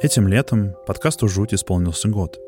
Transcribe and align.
Этим 0.00 0.26
летом 0.26 0.74
подкасту 0.86 1.28
«Жуть» 1.28 1.54
исполнился 1.54 2.08
год. 2.08 2.38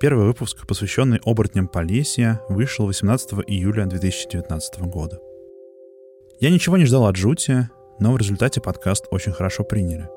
Первый 0.00 0.26
выпуск, 0.26 0.66
посвященный 0.66 1.20
оборотням 1.24 1.68
Полесья, 1.68 2.42
вышел 2.48 2.86
18 2.86 3.32
июля 3.46 3.86
2019 3.86 4.80
года. 4.80 5.20
Я 6.40 6.50
ничего 6.50 6.76
не 6.76 6.86
ждал 6.86 7.06
от 7.06 7.14
«Жути», 7.14 7.70
но 8.00 8.12
в 8.12 8.18
результате 8.18 8.60
подкаст 8.60 9.06
очень 9.12 9.32
хорошо 9.32 9.62
приняли. 9.62 10.08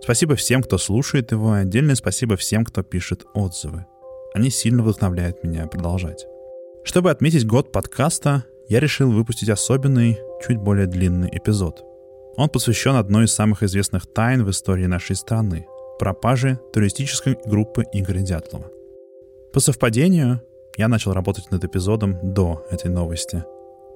Спасибо 0.00 0.36
всем, 0.36 0.62
кто 0.62 0.78
слушает 0.78 1.32
его, 1.32 1.56
и 1.56 1.60
отдельное 1.60 1.96
спасибо 1.96 2.36
всем, 2.36 2.64
кто 2.64 2.84
пишет 2.84 3.26
отзывы. 3.34 3.84
Они 4.32 4.50
сильно 4.50 4.84
вдохновляют 4.84 5.42
меня 5.42 5.66
продолжать. 5.66 6.26
Чтобы 6.84 7.10
отметить 7.10 7.44
год 7.46 7.72
подкаста, 7.72 8.44
я 8.68 8.78
решил 8.78 9.10
выпустить 9.10 9.48
особенный, 9.50 10.20
чуть 10.46 10.58
более 10.58 10.86
длинный 10.86 11.28
эпизод. 11.32 11.82
Он 12.36 12.48
посвящен 12.48 12.94
одной 12.94 13.24
из 13.24 13.34
самых 13.34 13.64
известных 13.64 14.06
тайн 14.06 14.44
в 14.44 14.50
истории 14.50 14.86
нашей 14.86 15.16
страны— 15.16 15.66
пропажи 16.00 16.58
туристической 16.72 17.38
группы 17.44 17.84
Игоря 17.92 18.20
Дятлова. 18.20 18.70
По 19.52 19.60
совпадению, 19.60 20.40
я 20.78 20.88
начал 20.88 21.12
работать 21.12 21.50
над 21.50 21.62
эпизодом 21.62 22.18
до 22.22 22.66
этой 22.70 22.90
новости. 22.90 23.44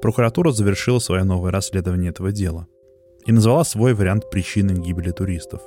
Прокуратура 0.02 0.50
завершила 0.50 0.98
свое 0.98 1.24
новое 1.24 1.50
расследование 1.50 2.10
этого 2.10 2.30
дела 2.30 2.66
и 3.24 3.32
назвала 3.32 3.64
свой 3.64 3.94
вариант 3.94 4.28
причины 4.28 4.78
гибели 4.78 5.12
туристов. 5.12 5.62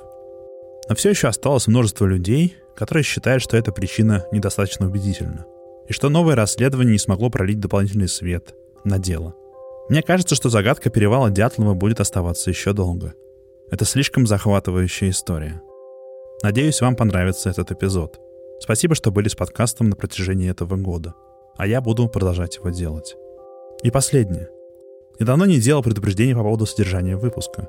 Но 0.88 0.94
все 0.94 1.10
еще 1.10 1.26
осталось 1.26 1.66
множество 1.66 2.06
людей, 2.06 2.56
которые 2.76 3.02
считают, 3.02 3.42
что 3.42 3.56
эта 3.56 3.72
причина 3.72 4.24
недостаточно 4.30 4.86
убедительна, 4.86 5.44
и 5.88 5.92
что 5.92 6.08
новое 6.08 6.36
расследование 6.36 6.92
не 6.92 6.98
смогло 6.98 7.30
пролить 7.30 7.58
дополнительный 7.58 8.08
свет 8.08 8.54
на 8.84 9.00
дело. 9.00 9.34
Мне 9.88 10.02
кажется, 10.02 10.36
что 10.36 10.50
загадка 10.50 10.88
перевала 10.88 11.30
Дятлова 11.30 11.74
будет 11.74 11.98
оставаться 11.98 12.48
еще 12.48 12.74
долго. 12.74 13.14
Это 13.72 13.84
слишком 13.84 14.24
захватывающая 14.24 15.10
история— 15.10 15.62
Надеюсь, 16.42 16.80
вам 16.80 16.94
понравится 16.94 17.50
этот 17.50 17.72
эпизод. 17.72 18.20
Спасибо, 18.60 18.94
что 18.94 19.10
были 19.10 19.28
с 19.28 19.34
подкастом 19.34 19.90
на 19.90 19.96
протяжении 19.96 20.50
этого 20.50 20.76
года. 20.76 21.14
А 21.56 21.66
я 21.66 21.80
буду 21.80 22.08
продолжать 22.08 22.56
его 22.56 22.70
делать. 22.70 23.16
И 23.82 23.90
последнее. 23.90 24.48
Я 25.18 25.26
давно 25.26 25.46
не 25.46 25.58
делал 25.58 25.82
предупреждений 25.82 26.34
по 26.34 26.42
поводу 26.42 26.64
содержания 26.64 27.16
выпуска. 27.16 27.68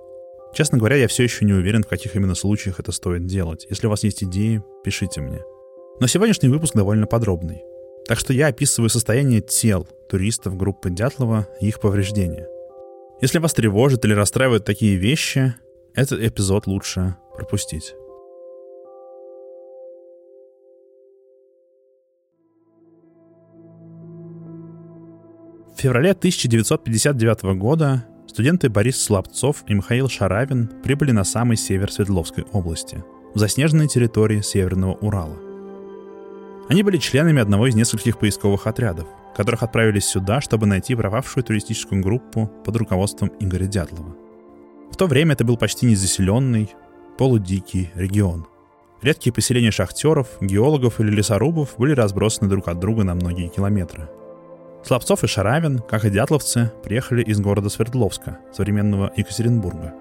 Честно 0.53 0.77
говоря, 0.77 0.97
я 0.97 1.07
все 1.07 1.23
еще 1.23 1.45
не 1.45 1.53
уверен, 1.53 1.83
в 1.83 1.87
каких 1.87 2.15
именно 2.15 2.35
случаях 2.35 2.79
это 2.79 2.91
стоит 2.91 3.25
делать. 3.25 3.65
Если 3.69 3.87
у 3.87 3.89
вас 3.89 4.03
есть 4.03 4.23
идеи, 4.23 4.63
пишите 4.83 5.21
мне. 5.21 5.41
Но 5.99 6.05
сегодняшний 6.05 6.49
выпуск 6.49 6.75
довольно 6.75 7.07
подробный. 7.07 7.63
Так 8.07 8.19
что 8.19 8.33
я 8.33 8.47
описываю 8.47 8.89
состояние 8.89 9.41
тел 9.41 9.87
туристов 10.09 10.57
группы 10.57 10.91
Дятлова 10.91 11.47
и 11.59 11.67
их 11.67 11.79
повреждения. 11.79 12.47
Если 13.21 13.39
вас 13.39 13.53
тревожит 13.53 14.05
или 14.05 14.13
расстраивают 14.13 14.63
такие 14.63 14.95
вещи, 14.95 15.55
этот 15.93 16.21
эпизод 16.21 16.67
лучше 16.67 17.15
пропустить. 17.35 17.95
В 25.79 25.81
феврале 25.81 26.11
1959 26.11 27.57
года 27.57 28.05
студенты 28.27 28.67
Борис 28.67 29.01
Слабцов 29.01 29.63
и 29.65 29.73
Михаил 29.73 30.09
Шаравин 30.09 30.69
прибыли 30.83 31.11
на 31.11 31.23
самый 31.23 31.55
север 31.55 31.89
Свердловской 31.89 32.43
области, 32.51 33.01
в 33.33 33.39
заснеженной 33.39 33.87
территории 33.87 34.41
Северного 34.41 34.95
Урала. 34.95 35.37
Они 36.67 36.83
были 36.83 36.97
членами 36.97 37.41
одного 37.41 37.67
из 37.67 37.75
нескольких 37.75 38.19
поисковых 38.19 38.67
отрядов, 38.67 39.07
которых 39.33 39.63
отправились 39.63 40.03
сюда, 40.03 40.41
чтобы 40.41 40.67
найти 40.67 40.95
пропавшую 40.95 41.45
туристическую 41.45 42.03
группу 42.03 42.51
под 42.65 42.75
руководством 42.75 43.31
Игоря 43.39 43.67
Дятлова. 43.67 44.13
В 44.91 44.97
то 44.97 45.07
время 45.07 45.31
это 45.31 45.45
был 45.45 45.55
почти 45.55 45.85
незаселенный, 45.85 46.75
полудикий 47.17 47.89
регион. 47.95 48.47
Редкие 49.01 49.31
поселения 49.31 49.71
шахтеров, 49.71 50.27
геологов 50.41 50.99
или 50.99 51.09
лесорубов 51.09 51.75
были 51.77 51.93
разбросаны 51.93 52.49
друг 52.49 52.67
от 52.67 52.81
друга 52.81 53.05
на 53.05 53.15
многие 53.15 53.47
километры– 53.47 54.09
Слабцов 54.89 55.23
и 55.23 55.27
Шаравин, 55.27 55.83
как 55.87 56.03
и 56.03 56.09
дятловцы, 56.09 56.71
приехали 56.83 57.21
из 57.21 57.39
города 57.39 57.69
Свердловска, 57.69 58.39
современного 58.51 59.13
Екатеринбурга. 59.15 59.93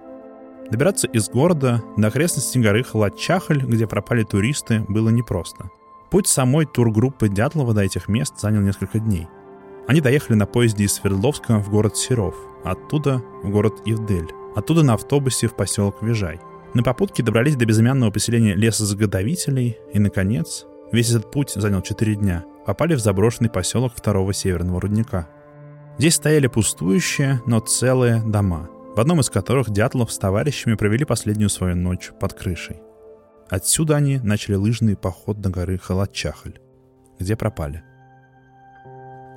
Добираться 0.70 1.06
из 1.08 1.28
города 1.28 1.82
до 1.98 2.08
окрестностей 2.08 2.62
горы 2.62 2.82
Халатчахаль, 2.84 3.60
где 3.66 3.86
пропали 3.86 4.22
туристы, 4.22 4.82
было 4.88 5.10
непросто. 5.10 5.68
Путь 6.10 6.26
самой 6.26 6.64
тургруппы 6.64 7.28
Дятлова 7.28 7.74
до 7.74 7.82
этих 7.82 8.08
мест 8.08 8.40
занял 8.40 8.62
несколько 8.62 8.98
дней. 8.98 9.28
Они 9.86 10.00
доехали 10.00 10.38
на 10.38 10.46
поезде 10.46 10.84
из 10.84 10.94
Свердловска 10.94 11.58
в 11.58 11.68
город 11.68 11.98
Серов, 11.98 12.34
оттуда 12.64 13.22
в 13.42 13.50
город 13.50 13.82
Ивдель, 13.84 14.30
оттуда 14.56 14.82
на 14.84 14.94
автобусе 14.94 15.48
в 15.48 15.54
поселок 15.54 16.02
Вижай. 16.02 16.40
На 16.72 16.82
попутке 16.82 17.22
добрались 17.22 17.56
до 17.56 17.66
безымянного 17.66 18.10
поселения 18.10 18.54
лесозаготовителей 18.54 19.76
и, 19.92 19.98
наконец, 19.98 20.64
весь 20.92 21.10
этот 21.10 21.30
путь 21.30 21.52
занял 21.54 21.82
4 21.82 22.14
дня– 22.14 22.46
попали 22.68 22.94
в 22.94 23.00
заброшенный 23.00 23.48
поселок 23.48 23.94
второго 23.96 24.34
северного 24.34 24.82
рудника. 24.82 25.26
Здесь 25.96 26.16
стояли 26.16 26.48
пустующие, 26.48 27.40
но 27.46 27.60
целые 27.60 28.22
дома, 28.22 28.68
в 28.94 29.00
одном 29.00 29.20
из 29.20 29.30
которых 29.30 29.70
Дятлов 29.70 30.12
с 30.12 30.18
товарищами 30.18 30.74
провели 30.74 31.06
последнюю 31.06 31.48
свою 31.48 31.76
ночь 31.76 32.10
под 32.20 32.34
крышей. 32.34 32.82
Отсюда 33.48 33.96
они 33.96 34.18
начали 34.18 34.56
лыжный 34.56 34.98
поход 34.98 35.40
до 35.40 35.48
горы 35.48 35.78
Халатчахаль, 35.78 36.60
где 37.18 37.36
пропали. 37.36 37.84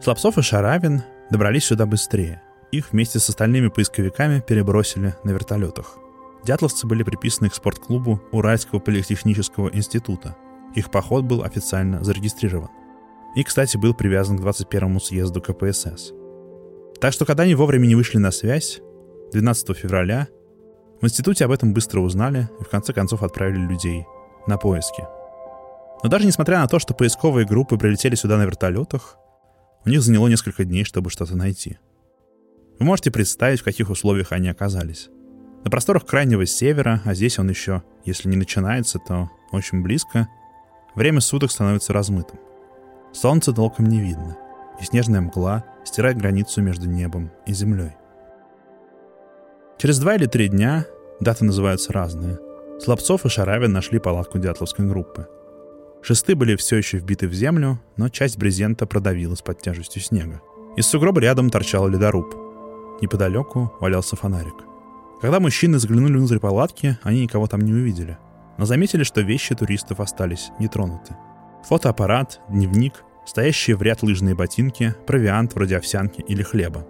Слабцов 0.03 0.37
и 0.37 0.41
Шаравин 0.41 1.03
добрались 1.29 1.63
сюда 1.63 1.85
быстрее. 1.85 2.41
Их 2.73 2.91
вместе 2.91 3.19
с 3.19 3.29
остальными 3.29 3.69
поисковиками 3.69 4.43
перебросили 4.45 5.15
на 5.23 5.29
вертолетах. 5.29 5.97
Дятловцы 6.43 6.85
были 6.85 7.03
приписаны 7.03 7.49
к 7.49 7.55
спортклубу 7.55 8.21
Уральского 8.33 8.79
политехнического 8.79 9.69
института. 9.69 10.35
Их 10.75 10.91
поход 10.91 11.23
был 11.23 11.43
официально 11.43 12.03
зарегистрирован 12.03 12.67
и, 13.35 13.43
кстати, 13.43 13.77
был 13.77 13.93
привязан 13.93 14.37
к 14.37 14.41
21-му 14.41 14.99
съезду 14.99 15.41
КПСС. 15.41 16.11
Так 16.99 17.13
что, 17.13 17.25
когда 17.25 17.43
они 17.43 17.55
вовремя 17.55 17.87
не 17.87 17.95
вышли 17.95 18.17
на 18.17 18.31
связь, 18.31 18.81
12 19.31 19.75
февраля, 19.77 20.27
в 21.01 21.05
институте 21.05 21.45
об 21.45 21.51
этом 21.51 21.73
быстро 21.73 22.01
узнали 22.01 22.49
и 22.59 22.63
в 22.63 22.69
конце 22.69 22.93
концов 22.93 23.23
отправили 23.23 23.65
людей 23.65 24.05
на 24.47 24.57
поиски. 24.57 25.03
Но 26.03 26.09
даже 26.09 26.25
несмотря 26.25 26.59
на 26.59 26.67
то, 26.67 26.79
что 26.79 26.93
поисковые 26.93 27.47
группы 27.47 27.77
прилетели 27.77 28.15
сюда 28.15 28.37
на 28.37 28.45
вертолетах, 28.45 29.17
у 29.85 29.89
них 29.89 30.01
заняло 30.01 30.27
несколько 30.27 30.63
дней, 30.63 30.83
чтобы 30.83 31.09
что-то 31.09 31.35
найти. 31.35 31.79
Вы 32.79 32.85
можете 32.85 33.11
представить, 33.11 33.61
в 33.61 33.63
каких 33.63 33.89
условиях 33.89 34.31
они 34.31 34.49
оказались. 34.49 35.09
На 35.63 35.69
просторах 35.69 36.05
крайнего 36.05 36.45
севера, 36.45 37.01
а 37.05 37.13
здесь 37.13 37.39
он 37.39 37.49
еще, 37.49 37.83
если 38.05 38.29
не 38.29 38.35
начинается, 38.35 38.99
то 38.99 39.29
очень 39.51 39.81
близко, 39.81 40.27
время 40.95 41.21
суток 41.21 41.51
становится 41.51 41.93
размытым. 41.93 42.39
Солнца 43.13 43.53
толком 43.53 43.85
не 43.85 43.99
видно, 43.99 44.37
и 44.79 44.85
снежная 44.85 45.21
мгла 45.21 45.63
стирает 45.83 46.17
границу 46.17 46.61
между 46.61 46.87
небом 46.87 47.31
и 47.45 47.53
землей. 47.53 47.91
Через 49.77 49.99
два 49.99 50.15
или 50.15 50.25
три 50.25 50.47
дня, 50.47 50.85
даты 51.19 51.43
называются 51.43 51.91
разные, 51.91 52.37
Слабцов 52.81 53.25
и 53.25 53.29
Шаравин 53.29 53.71
нашли 53.71 53.99
палатку 53.99 54.39
дятловской 54.39 54.87
группы. 54.87 55.27
Шесты 56.01 56.35
были 56.35 56.55
все 56.55 56.77
еще 56.77 56.97
вбиты 56.97 57.27
в 57.27 57.33
землю, 57.33 57.79
но 57.95 58.09
часть 58.09 58.39
брезента 58.39 58.87
продавилась 58.87 59.43
под 59.43 59.61
тяжестью 59.61 60.01
снега. 60.01 60.41
Из 60.75 60.87
сугроба 60.87 61.21
рядом 61.21 61.51
торчал 61.51 61.87
ледоруб. 61.87 62.33
Неподалеку 62.99 63.71
валялся 63.79 64.15
фонарик. 64.15 64.55
Когда 65.21 65.39
мужчины 65.39 65.77
заглянули 65.77 66.17
внутрь 66.17 66.39
палатки, 66.39 66.97
они 67.03 67.21
никого 67.21 67.45
там 67.45 67.61
не 67.61 67.71
увидели, 67.71 68.17
но 68.57 68.65
заметили, 68.65 69.03
что 69.03 69.21
вещи 69.21 69.53
туристов 69.53 69.99
остались 69.99 70.49
нетронуты. 70.57 71.15
Фотоаппарат, 71.63 72.39
дневник, 72.49 73.03
стоящие 73.25 73.75
в 73.75 73.81
ряд 73.81 74.03
лыжные 74.03 74.35
ботинки, 74.35 74.95
провиант 75.05 75.53
вроде 75.53 75.77
овсянки 75.77 76.21
или 76.21 76.43
хлеба. 76.43 76.85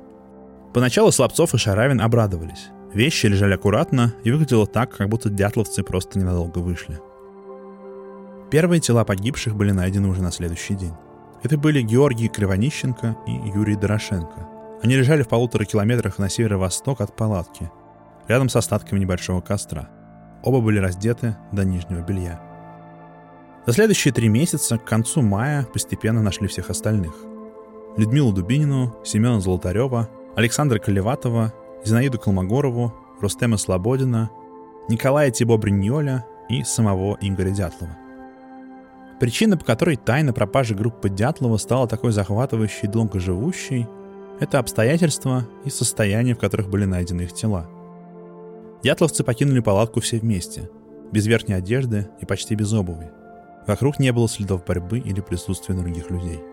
Поначалу 0.74 1.12
Слабцов 1.12 1.54
и 1.54 1.58
Шаравин 1.58 2.00
обрадовались. 2.00 2.70
Вещи 2.94 3.26
лежали 3.26 3.54
аккуратно 3.54 4.14
и 4.24 4.32
выглядело 4.32 4.66
так, 4.66 4.96
как 4.96 5.09
будто 5.09 5.30
дятловцы 5.30 5.84
просто 5.84 6.20
ненадолго 6.20 6.59
вышли. 6.59 7.00
Первые 8.50 8.82
тела 8.82 9.06
погибших 9.06 9.56
были 9.56 9.72
найдены 9.72 10.08
уже 10.09 10.22
на 10.22 10.32
следующий 10.32 10.76
день. 10.76 10.94
Это 11.44 11.58
были 11.58 11.82
Георгий 11.82 12.28
Кривонищенко 12.28 13.17
и 13.28 13.32
Юрий 13.32 13.76
Дорошенко. 13.76 14.47
Они 14.84 14.96
лежали 14.96 15.24
в 15.24 15.29
полутора 15.29 15.66
километрах 15.66 16.17
на 16.20 16.29
северо-восток 16.29 17.02
от 17.02 17.16
палатки, 17.16 17.72
рядом 18.28 18.50
с 18.50 18.56
остатками 18.56 19.00
небольшого 19.00 19.41
костра. 19.41 19.90
Оба 20.44 20.59
были 20.59 20.79
раздеты 20.79 21.38
до 21.52 21.64
нижнего 21.64 22.02
белья. 22.02 22.51
За 23.66 23.73
следующие 23.73 24.11
три 24.11 24.28
месяца, 24.28 24.79
к 24.79 24.85
концу 24.85 25.22
мая, 25.22 25.67
постепенно 25.72 26.23
нашли 26.23 26.47
всех 26.47 26.72
остальных. 26.72 27.13
Людмилу 27.96 28.34
Дубинину, 28.34 28.96
Семена 29.03 29.40
Золотарева, 29.40 30.09
Александра 30.35 30.79
Колеватова, 30.79 31.53
Зинаиду 31.85 32.17
Колмогорову, 32.17 32.93
Рустема 33.19 33.58
Слободина, 33.58 34.31
Николая 34.90 35.29
Тибо 35.29 35.58
Бриньоля 35.58 36.25
и 36.49 36.63
самого 36.63 37.17
Игоря 37.22 37.52
Дятлова. 37.52 37.97
Причина, 39.19 39.58
по 39.58 39.64
которой 39.64 39.96
тайна 39.96 40.34
пропажи 40.34 40.73
группы 40.73 41.09
Дятлова 41.09 41.57
стала 41.57 41.87
такой 41.87 42.11
захватывающей 42.11 42.87
и 42.87 42.91
долгоживущей, 42.91 43.87
это 44.40 44.57
обстоятельства 44.57 45.47
и 45.66 45.69
состояния, 45.69 46.34
в 46.34 46.40
которых 46.40 46.67
были 46.67 46.85
найдены 46.85 47.22
их 47.22 47.34
тела. 47.34 47.69
Дятловцы 48.81 49.23
покинули 49.23 49.59
палатку 49.59 49.99
все 49.99 50.17
вместе– 50.17 50.72
без 51.11 51.28
верхней 51.28 51.55
одежды 51.55 52.07
и 52.22 52.25
почти 52.25 52.55
без 52.55 52.73
обуви. 52.73 53.11
Вокруг 53.72 54.00
не 54.00 54.12
было 54.12 54.28
следов 54.28 54.66
борьбы 54.66 55.00
или 55.00 55.22
присутствия 55.22 55.73
других 55.76 56.12
людей. 56.12 56.44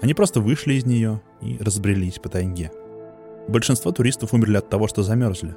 Они 0.00 0.14
просто 0.14 0.40
вышли 0.40 0.74
из 0.74 0.86
нее 0.86 1.20
и 1.40 1.58
разбрелись 1.58 2.20
по 2.20 2.28
тайге. 2.28 2.70
Большинство 3.48 3.90
туристов 3.90 4.32
умерли 4.32 4.58
от 4.58 4.68
того, 4.68 4.86
что 4.86 5.02
замерзли, 5.02 5.56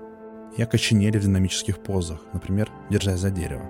и 0.58 0.64
окоченели 0.64 1.20
в 1.20 1.22
динамических 1.22 1.78
позах, 1.78 2.22
например, 2.34 2.72
держась 2.90 3.20
за 3.20 3.30
дерево. 3.30 3.70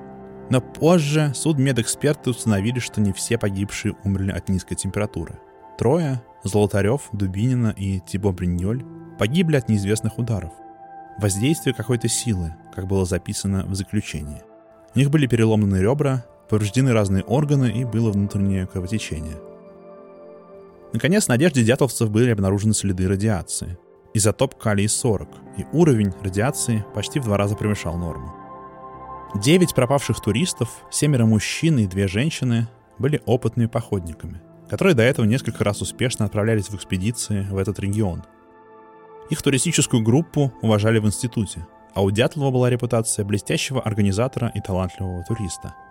Но 0.50 0.62
позже 0.62 1.34
судмедэксперты 1.36 2.30
установили, 2.30 2.80
что 2.80 3.02
не 3.02 3.12
все 3.12 3.38
погибшие 3.38 3.98
умерли 4.06 4.32
от 4.32 4.48
низкой 4.48 4.76
температуры. 4.76 5.38
Трое– 5.78 6.22
Золотарев, 6.46 7.10
Дубинина 7.12 7.76
и 7.76 8.00
Тибо 8.00 8.32
Бриньоль– 8.32 8.86
погибли 9.20 9.58
от 9.58 9.68
неизвестных 9.68 10.18
ударов. 10.18 10.54
Воздействие 11.18 11.76
какой-то 11.76 12.08
силы, 12.08 12.56
как 12.74 12.88
было 12.88 13.04
записано 13.04 13.66
в 13.66 13.76
заключении. 13.76 14.42
У 14.96 15.00
них 15.00 15.12
были 15.12 15.28
переломаны 15.28 15.82
ребра, 15.82 16.24
повреждены 16.52 16.92
разные 16.92 17.24
органы 17.24 17.72
и 17.72 17.86
было 17.86 18.12
внутреннее 18.12 18.68
кровотечение. 18.68 19.38
Наконец, 20.92 21.30
на 21.30 21.36
одежде 21.36 21.64
дятловцев 21.64 22.12
были 22.12 22.30
обнаружены 22.30 22.74
следы 22.74 23.08
радиации. 23.08 23.78
Изотоп 24.14 24.62
калий-40, 24.62 25.30
и 25.58 25.66
уровень 25.72 26.12
радиации 26.22 26.86
почти 26.94 27.22
в 27.22 27.24
два 27.24 27.38
раза 27.38 27.56
превышал 27.56 27.96
норму. 27.96 28.36
Девять 29.34 29.74
пропавших 29.74 30.20
туристов, 30.20 30.68
семеро 30.92 31.26
мужчин 31.26 31.80
и 31.80 31.88
две 31.88 32.10
женщины 32.10 32.68
были 33.00 33.22
опытными 33.26 33.68
походниками, 33.68 34.42
которые 34.70 34.94
до 34.94 35.04
этого 35.04 35.26
несколько 35.26 35.64
раз 35.64 35.82
успешно 35.82 36.26
отправлялись 36.26 36.68
в 36.68 36.76
экспедиции 36.76 37.48
в 37.50 37.58
этот 37.58 37.80
регион. 37.80 38.24
Их 39.30 39.42
туристическую 39.42 40.04
группу 40.04 40.52
уважали 40.62 41.00
в 41.00 41.06
институте, 41.06 41.66
а 41.94 42.04
у 42.04 42.12
Дятлова 42.12 42.52
была 42.52 42.70
репутация 42.70 43.24
блестящего 43.24 43.82
организатора 43.82 44.52
и 44.54 44.60
талантливого 44.60 45.24
туриста– 45.24 45.74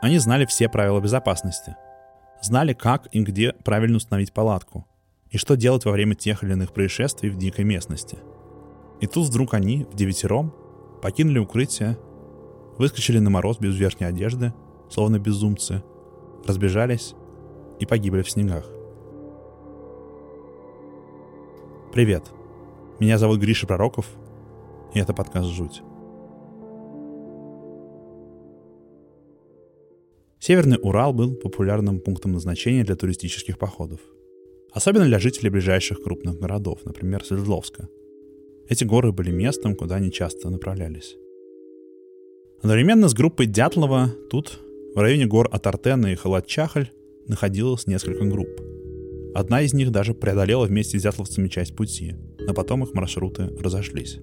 они 0.00 0.18
знали 0.18 0.44
все 0.44 0.68
правила 0.68 1.00
безопасности. 1.00 1.76
Знали, 2.42 2.74
как 2.74 3.08
и 3.12 3.22
где 3.22 3.52
правильно 3.52 3.96
установить 3.96 4.32
палатку. 4.32 4.86
И 5.30 5.38
что 5.38 5.56
делать 5.56 5.84
во 5.84 5.92
время 5.92 6.14
тех 6.14 6.44
или 6.44 6.52
иных 6.52 6.72
происшествий 6.72 7.30
в 7.30 7.36
дикой 7.36 7.64
местности. 7.64 8.18
И 9.00 9.06
тут 9.06 9.28
вдруг 9.28 9.54
они, 9.54 9.84
в 9.84 9.94
девятером, 9.94 10.54
покинули 11.02 11.38
укрытие, 11.38 11.98
выскочили 12.78 13.18
на 13.18 13.30
мороз 13.30 13.58
без 13.58 13.76
верхней 13.76 14.06
одежды, 14.06 14.52
словно 14.90 15.18
безумцы, 15.18 15.82
разбежались 16.46 17.14
и 17.80 17.86
погибли 17.86 18.22
в 18.22 18.30
снегах. 18.30 18.64
Привет. 21.92 22.30
Меня 23.00 23.18
зовут 23.18 23.40
Гриша 23.40 23.66
Пророков, 23.66 24.06
и 24.94 25.00
это 25.00 25.12
подкаст 25.12 25.48
«Жуть». 25.48 25.82
Северный 30.40 30.78
Урал 30.80 31.12
был 31.12 31.34
популярным 31.34 32.00
пунктом 32.00 32.32
назначения 32.32 32.84
для 32.84 32.96
туристических 32.96 33.58
походов. 33.58 34.00
Особенно 34.72 35.06
для 35.06 35.18
жителей 35.18 35.50
ближайших 35.50 36.02
крупных 36.02 36.38
городов, 36.38 36.80
например, 36.84 37.24
Свердловска. 37.24 37.88
Эти 38.68 38.84
горы 38.84 39.12
были 39.12 39.30
местом, 39.30 39.74
куда 39.74 39.96
они 39.96 40.12
часто 40.12 40.50
направлялись. 40.50 41.16
Одновременно 42.60 43.08
с 43.08 43.14
группой 43.14 43.46
Дятлова 43.46 44.12
тут, 44.30 44.60
в 44.94 44.98
районе 44.98 45.26
гор 45.26 45.48
Атартена 45.50 46.12
и 46.12 46.16
Халатчахаль, 46.16 46.90
находилось 47.26 47.86
несколько 47.86 48.24
групп. 48.24 48.48
Одна 49.34 49.62
из 49.62 49.72
них 49.72 49.90
даже 49.90 50.14
преодолела 50.14 50.66
вместе 50.66 50.98
с 50.98 51.02
дятловцами 51.02 51.48
часть 51.48 51.76
пути, 51.76 52.14
но 52.38 52.54
потом 52.54 52.82
их 52.82 52.94
маршруты 52.94 53.50
разошлись. 53.58 54.18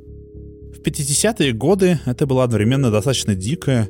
В 0.74 0.82
50-е 0.82 1.54
годы 1.54 2.00
это 2.06 2.26
была 2.26 2.44
одновременно 2.44 2.92
достаточно 2.92 3.36
дикая 3.36 3.88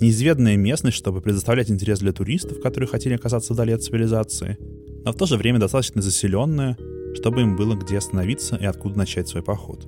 неизведанная 0.00 0.56
местность, 0.56 0.96
чтобы 0.96 1.20
предоставлять 1.20 1.70
интерес 1.70 2.00
для 2.00 2.12
туристов, 2.12 2.60
которые 2.60 2.88
хотели 2.88 3.14
оказаться 3.14 3.52
вдали 3.52 3.72
от 3.72 3.82
цивилизации, 3.82 4.58
но 5.04 5.12
в 5.12 5.16
то 5.16 5.26
же 5.26 5.36
время 5.36 5.58
достаточно 5.58 6.02
заселенная, 6.02 6.76
чтобы 7.14 7.42
им 7.42 7.56
было 7.56 7.74
где 7.74 7.98
остановиться 7.98 8.56
и 8.56 8.64
откуда 8.64 8.98
начать 8.98 9.28
свой 9.28 9.42
поход. 9.42 9.86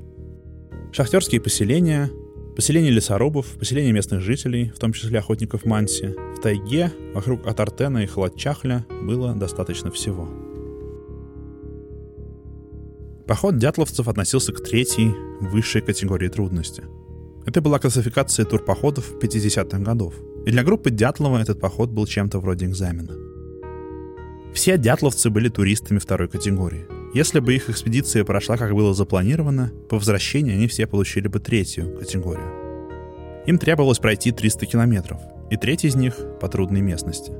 Шахтерские 0.93 1.40
поселения, 1.40 2.10
поселения 2.56 2.90
лесорубов, 2.90 3.46
поселения 3.58 3.93
местных 3.93 4.22
жителей, 4.22 4.72
в 4.75 4.78
том 4.78 4.93
числе 4.93 5.19
охотников 5.19 5.64
Манси, 5.64 6.14
в 6.37 6.40
тайге 6.40 6.90
вокруг 7.14 7.46
Атартена 7.46 7.99
и 7.99 8.06
Халатчахля 8.06 8.87
было 9.02 9.34
достаточно 9.34 9.90
всего. 9.90 10.28
Поход 13.26 13.58
дятловцев 13.58 14.08
относился 14.08 14.55
к 14.55 14.62
третьей, 14.62 15.12
высшей 15.40 15.82
категории 15.82 16.28
трудности— 16.28 16.84
это 17.49 17.61
была 17.61 17.79
классификация 17.79 18.45
турпоходов 18.45 19.12
50-х 19.21 19.79
годов. 19.79 20.15
И 20.47 20.50
для 20.50 20.62
группы 20.62 20.91
Дятлова 20.91 21.39
этот 21.39 21.61
поход 21.61 21.91
был 21.91 22.06
чем-то 22.06 22.41
вроде 22.41 22.67
экзамена. 22.67 23.15
Все 24.53 24.77
дятловцы 24.77 25.31
были 25.31 25.49
туристами 25.49 25.99
второй 25.99 26.29
категории. 26.29 26.87
Если 27.15 27.41
бы 27.41 27.55
их 27.55 27.71
экспедиция 27.71 28.25
прошла, 28.25 28.56
как 28.56 28.75
было 28.75 28.93
запланировано, 28.93 29.73
по 29.89 29.97
возвращении 29.97 30.55
они 30.55 30.69
все 30.69 30.87
получили 30.87 31.29
бы 31.29 31.41
третью 31.41 31.97
категорию. 31.99 33.45
Им 33.47 33.59
требовалось 33.59 33.99
пройти 33.99 34.31
300 34.31 34.67
километров, 34.67 35.19
и 35.51 35.56
треть 35.56 35.85
из 35.85 35.94
них 35.94 36.17
по 36.41 36.49
трудной 36.49 36.83
местности. 36.83 37.33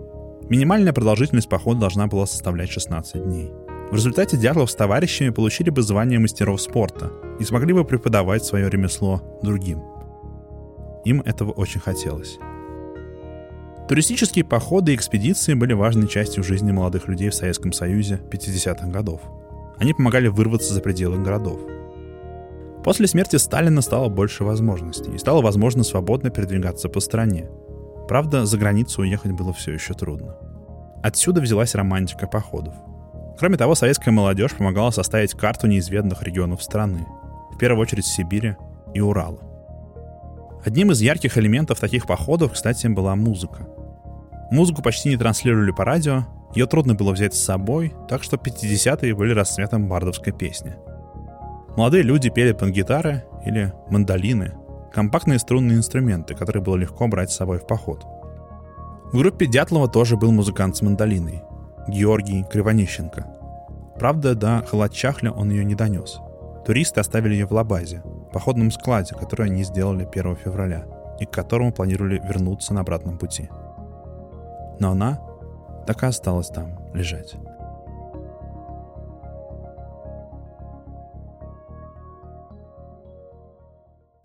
Минимальная 0.49 0.94
продолжительность 0.94 1.50
похода 1.50 1.81
должна 1.81 2.06
была 2.06 2.26
составлять 2.26 2.70
16 2.70 3.25
дней. 3.25 3.50
В 3.90 3.94
результате 3.94 4.37
Дятлов 4.37 4.70
с 4.70 4.75
товарищами 4.75 5.31
получили 5.31 5.70
бы 5.70 5.82
звание 5.82 6.19
мастеров 6.19 6.61
спорта 6.61 7.11
и 7.38 7.44
смогли 7.44 7.75
бы 7.75 7.84
преподавать 7.84 8.44
свое 8.44 8.70
ремесло 8.70 9.22
другим. 9.43 9.82
Им 11.08 11.22
этого 11.22 11.52
очень 11.52 11.81
хотелось. 11.81 12.38
Туристические 13.88 14.44
походы 14.44 14.93
и 14.93 14.94
экспедиции 14.94 15.55
были 15.55 15.72
важной 15.72 16.06
частью 16.06 16.44
жизни 16.44 16.70
молодых 16.70 17.08
людей 17.08 17.31
в 17.31 17.34
Советском 17.34 17.72
Союзе 17.72 18.20
50-х 18.31 18.87
годов. 18.88 19.22
Они 19.78 19.94
помогали 19.94 20.28
вырваться 20.28 20.75
за 20.75 20.82
пределы 20.82 21.16
городов. 21.16 21.60
После 22.84 23.06
смерти 23.06 23.37
Сталина 23.37 23.81
стало 23.81 24.10
больше 24.10 24.44
возможностей, 24.44 25.10
и 25.14 25.19
стало 25.19 25.40
возможно 25.40 25.82
свободно 25.82 26.28
передвигаться 26.28 26.90
по 26.90 27.00
стране. 27.00 27.49
Правда, 28.06 28.44
за 28.44 28.58
границу 28.58 29.00
уехать 29.00 29.32
было 29.32 29.54
все 29.54 29.72
еще 29.72 29.94
трудно. 29.94 30.37
Отсюда 31.02 31.40
взялась 31.40 31.75
романтика 31.75 32.26
походов. 32.26 32.75
Кроме 33.38 33.56
того, 33.56 33.75
советская 33.75 34.12
молодежь 34.12 34.52
помогала 34.52 34.90
составить 34.90 35.32
карту 35.32 35.69
неизведанных 35.69 36.22
регионов 36.22 36.62
страны, 36.62 37.06
в 37.50 37.56
первую 37.56 37.81
очередь 37.81 38.04
Сибири 38.04 38.56
и 38.93 39.00
Урала. 39.00 39.47
Одним 40.68 40.90
из 40.90 41.00
ярких 41.00 41.38
элементов 41.38 41.80
таких 41.80 42.06
походов, 42.06 42.52
кстати, 42.52 42.88
была 42.88 43.16
музыка. 43.16 43.66
Музыку 44.50 44.82
почти 44.82 45.08
не 45.08 45.16
транслировали 45.16 45.70
по 45.70 45.82
радио, 45.82 46.26
ее 46.54 46.66
трудно 46.66 46.94
было 46.94 47.12
взять 47.12 47.32
с 47.34 47.42
собой, 47.42 47.94
так 48.06 48.22
что 48.22 48.37
50-е 48.37 49.14
были 49.14 49.32
расцветом 49.32 49.88
бардовской 49.88 50.34
песни. 50.34 50.76
Молодые 51.75 52.02
люди 52.02 52.28
пели 52.28 52.52
под 52.52 52.68
гитары 52.68 53.25
или 53.46 53.72
мандолины, 53.88 54.58
компактные 54.92 55.38
струнные 55.38 55.78
инструменты, 55.78 56.34
которые 56.34 56.62
было 56.62 56.76
легко 56.76 57.08
брать 57.08 57.30
с 57.30 57.37
собой 57.37 57.60
в 57.60 57.66
поход. 57.66 58.04
В 59.10 59.16
группе 59.16 59.46
Дятлова 59.46 59.88
тоже 59.88 60.18
был 60.18 60.32
музыкант 60.32 60.76
с 60.76 60.82
мандолиной– 60.82 61.44
Георгий 61.88 62.44
Кривонищенко. 62.44 63.26
Правда, 63.98 64.34
до 64.34 64.62
Халатчахля 64.68 65.30
он 65.30 65.48
ее 65.48 65.64
не 65.64 65.75
донес. 65.75 66.18
Туристы 66.66 67.00
оставили 67.00 67.32
ее 67.32 67.46
в 67.46 67.52
Лабазе, 67.52 68.02
походном 68.30 68.70
складе, 68.70 69.14
который 69.14 69.47
они 69.47 69.64
сделали 69.64 70.08
1 70.11 70.37
февраля, 70.37 70.87
и 71.20 71.26
к 71.26 71.30
которому 71.30 71.73
планировали 71.73 72.20
вернуться 72.25 72.75
на 72.75 72.80
обратном 72.80 73.18
пути. 73.18 73.49
Но 74.80 74.90
она 74.92 75.20
так 75.87 76.02
и 76.02 76.06
осталась 76.06 76.49
там 76.49 76.78
лежать. 76.94 77.35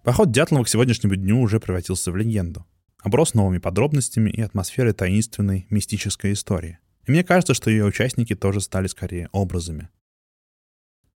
Поход 0.04 0.32
Дятлова 0.32 0.66
к 0.66 0.70
сегодняшнему 0.70 1.16
дню 1.16 1.40
уже 1.40 1.62
превратился 1.62 2.12
в 2.12 2.18
легенду. 2.18 2.66
Оброс 3.02 3.34
новыми 3.34 3.60
подробностями 3.60 4.30
и 4.30 4.42
атмосферой 4.42 4.94
таинственной, 4.94 5.66
мистической 5.70 6.34
истории. 6.34 6.80
И 7.06 7.12
мне 7.12 7.24
кажется, 7.24 7.54
что 7.54 7.70
ее 7.70 7.86
участники 7.86 8.36
тоже 8.36 8.60
стали 8.60 8.88
скорее 8.88 9.30
образами. 9.32 9.90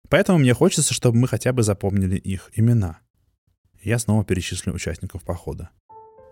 Поэтому 0.09 0.39
мне 0.39 0.55
хочется, 0.55 0.95
чтобы 0.95 1.19
мы 1.19 1.29
хотя 1.29 1.53
бы 1.53 1.63
запомнили 1.63 2.17
их 2.17 2.51
имена. 2.55 2.99
Я 3.83 3.99
снова 3.99 4.25
перечислю 4.25 4.73
участников 4.73 5.25
похода. 5.25 5.71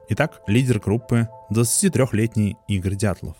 Итак, 0.08 0.42
лидер 0.46 0.80
группы— 0.80 1.28
23-летний 1.50 2.56
Игорь 2.68 2.94
Дятлов. 2.94 3.36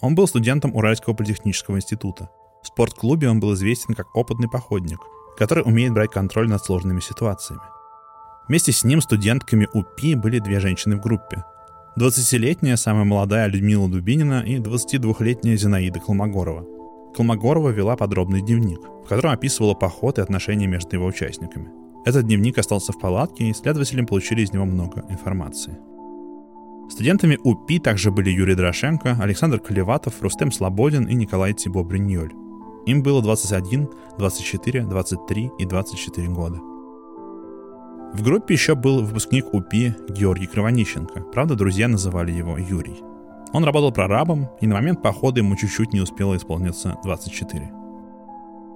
Он 0.00 0.14
был 0.14 0.26
студентом 0.26 0.74
Уральского 0.74 1.14
политехнического 1.14 1.76
института. 1.76 2.28
В 2.62 2.66
спортклубе 2.66 3.28
он 3.28 3.40
был 3.40 3.54
известен 3.54 3.94
как 3.94 4.14
опытный 4.16 4.48
походник, 4.48 4.98
который 5.36 5.64
умеет 5.64 5.92
брать 5.92 6.10
контроль 6.10 6.48
над 6.48 6.64
сложными 6.64 7.00
ситуациями. 7.00 7.62
Вместе 8.48 8.72
с 8.72 8.84
ним 8.84 9.00
студентками 9.00 9.68
УПИ 9.72 10.14
были 10.14 10.38
две 10.38 10.60
женщины 10.60 10.96
в 10.96 11.00
группе. 11.00 11.44
20-летняя, 11.98 12.76
самая 12.76 13.04
молодая 13.04 13.46
Людмила 13.46 13.88
Дубинина 13.88 14.42
и 14.44 14.58
22-летняя 14.58 15.56
Зинаида 15.56 16.00
Колмогорова— 16.00 16.64
Колмогорова 17.18 17.70
вела 17.70 17.96
подробный 17.96 18.42
дневник, 18.42 18.78
в 19.04 19.08
котором 19.08 19.32
описывала 19.32 19.74
поход 19.74 20.18
и 20.18 20.22
отношения 20.22 20.68
между 20.68 20.94
его 20.94 21.06
участниками. 21.06 21.68
Этот 22.04 22.26
дневник 22.26 22.58
остался 22.58 22.92
в 22.92 23.00
палатке, 23.00 23.46
и 23.46 23.50
исследователи 23.50 24.04
получили 24.04 24.42
из 24.42 24.52
него 24.52 24.64
много 24.66 25.04
информации. 25.08 25.76
Студентами 26.88 27.36
УПИ 27.42 27.80
также 27.80 28.12
были 28.12 28.30
Юрий 28.30 28.54
Дорошенко, 28.54 29.16
Александр 29.20 29.58
Колеватов, 29.58 30.22
Рустем 30.22 30.52
Слободин 30.52 31.06
и 31.06 31.14
Николай 31.14 31.54
Тибо 31.54 31.82
Бриньоль. 31.82 32.32
Им 32.86 33.02
было 33.02 33.20
21, 33.20 33.88
24, 34.16 34.82
23 34.82 35.50
и 35.58 35.64
24 35.64 36.28
года. 36.28 36.60
В 38.14 38.22
группе 38.22 38.54
еще 38.54 38.76
был 38.76 39.04
выпускник 39.04 39.52
УПИ 39.52 39.92
Георгий 40.08 40.46
Кровонищенко. 40.46 41.22
Правда, 41.32 41.56
друзья 41.56 41.88
называли 41.88 42.30
его 42.30 42.56
Юрий. 42.56 43.07
Он 43.52 43.64
работал 43.64 43.92
прорабом, 43.92 44.48
и 44.60 44.66
на 44.66 44.74
момент 44.74 45.02
похода 45.02 45.40
ему 45.40 45.56
чуть-чуть 45.56 45.92
не 45.92 46.00
успело 46.00 46.36
исполниться 46.36 46.98
24. 47.02 47.70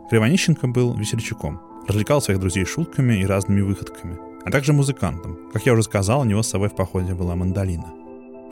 Кривонищенко 0.09 0.67
был 0.67 0.95
весельчаком, 0.95 1.61
развлекал 1.87 2.21
своих 2.23 2.41
друзей 2.41 2.65
шутками 2.65 3.15
и 3.15 3.27
разными 3.27 3.61
выходками, 3.61 4.19
а 4.45 4.51
также 4.51 4.73
музыкантом. 4.73 5.39
Как 5.53 5.67
я 5.67 5.73
уже 5.73 5.83
сказал, 5.83 6.21
у 6.21 6.25
него 6.25 6.43
с 6.43 6.49
собой 6.49 6.69
в 6.69 6.75
походе 6.75 7.15
была 7.15 7.37
мандолина. 7.37 7.93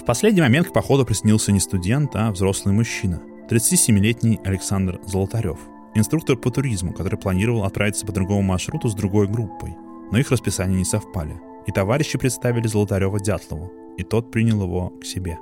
В 0.00 0.04
последний 0.04 0.40
момент 0.40 0.68
к 0.68 0.72
походу 0.72 1.04
приснился 1.04 1.52
не 1.52 1.60
студент, 1.60 2.12
а 2.14 2.30
взрослый 2.30 2.74
мужчина, 2.74 3.22
37-летний 3.50 4.40
Александр 4.44 5.00
Золотарев, 5.04 5.58
инструктор 5.94 6.36
по 6.36 6.50
туризму, 6.50 6.92
который 6.92 7.18
планировал 7.18 7.64
отправиться 7.64 8.06
по 8.06 8.12
другому 8.12 8.42
маршруту 8.42 8.88
с 8.88 8.94
другой 8.94 9.26
группой, 9.26 9.76
но 10.10 10.18
их 10.18 10.30
расписания 10.30 10.76
не 10.76 10.84
совпали, 10.84 11.40
и 11.66 11.72
товарищи 11.72 12.18
представили 12.18 12.66
Золотарева 12.66 13.20
Дятлову, 13.20 13.70
и 13.96 14.02
тот 14.02 14.30
принял 14.30 14.62
его 14.62 14.90
к 15.00 15.04
себе. 15.04 15.38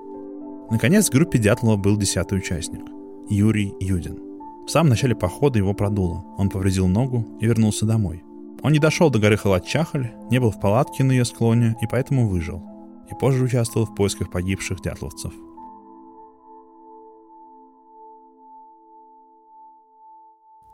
Наконец, 0.70 1.08
в 1.08 1.12
группе 1.12 1.38
Дятлова 1.38 1.76
был 1.76 1.96
десятый 1.96 2.38
участник– 2.38 2.82
Юрий 3.30 3.74
Юдин. 3.80 4.18
В 4.66 4.70
самом 4.70 4.90
начале 4.90 5.14
похода 5.14 5.58
его 5.58 5.74
продуло, 5.74 6.24
он 6.36 6.50
повредил 6.50 6.88
ногу 6.88 7.38
и 7.40 7.46
вернулся 7.46 7.86
домой. 7.86 8.22
Он 8.62 8.72
не 8.72 8.78
дошел 8.78 9.10
до 9.10 9.18
горы 9.18 9.36
Халат-Чахаль, 9.36 10.10
не 10.30 10.40
был 10.40 10.50
в 10.50 10.60
палатке 10.60 11.04
на 11.04 11.12
ее 11.12 11.24
склоне 11.24 11.76
и 11.80 11.86
поэтому 11.86 12.28
выжил– 12.28 12.62
и 13.10 13.14
позже 13.14 13.44
участвовал 13.44 13.86
в 13.86 13.94
поисках 13.94 14.30
погибших 14.30 14.80
дятловцев. 14.80 15.32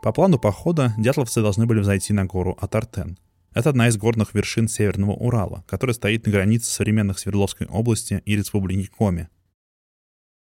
По 0.01 0.11
плану 0.11 0.37
похода 0.37 0.93
дятловцы 0.97 1.41
должны 1.41 1.65
были 1.65 1.79
взойти 1.79 2.13
на 2.13 2.25
гору 2.25 2.55
Атартен. 2.59 3.17
Это 3.53 3.69
одна 3.69 3.87
из 3.87 3.97
горных 3.97 4.33
вершин 4.33 4.67
Северного 4.67 5.13
Урала, 5.13 5.63
которая 5.67 5.95
стоит 5.95 6.25
на 6.25 6.31
границе 6.31 6.69
современных 6.69 7.17
Свердловской 7.17 7.67
области 7.67 8.21
и 8.25 8.35
Республики 8.35 8.91
Коми. 8.95 9.29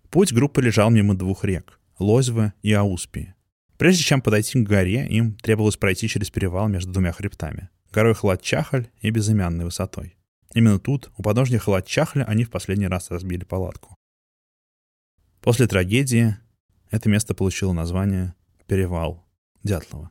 Путь 0.10 0.34
группы 0.34 0.60
лежал 0.62 0.90
мимо 0.90 1.16
двух 1.16 1.44
рек– 1.44 1.80
Лозьвы 2.00 2.54
и 2.64 2.74
Ауспии. 2.74 3.36
Прежде 3.78 4.04
чем 4.04 4.22
подойти 4.22 4.64
к 4.64 4.68
горе, 4.68 5.06
им 5.08 5.36
требовалось 5.36 5.78
пройти 5.78 6.08
через 6.08 6.32
перевал 6.32 6.68
между 6.68 6.92
двумя 6.92 7.12
хребтами– 7.12 7.70
горой 7.94 8.16
Хладчахаль 8.16 8.90
и 9.02 9.12
безымянной 9.12 9.66
высотой. 9.66 10.18
Именно 10.56 10.80
тут, 10.80 11.12
у 11.16 11.22
подножья 11.22 11.60
Халат-Чахля, 11.60 12.24
они 12.24 12.44
в 12.44 12.50
последний 12.50 12.88
раз 12.88 13.12
разбили 13.12 13.44
палатку. 13.44 13.96
После 15.42 15.68
трагедии 15.68 16.36
это 16.90 17.08
место 17.08 17.36
получило 17.36 17.72
название 17.72 18.34
«Перевал 18.66 19.24
Дятлова». 19.64 20.10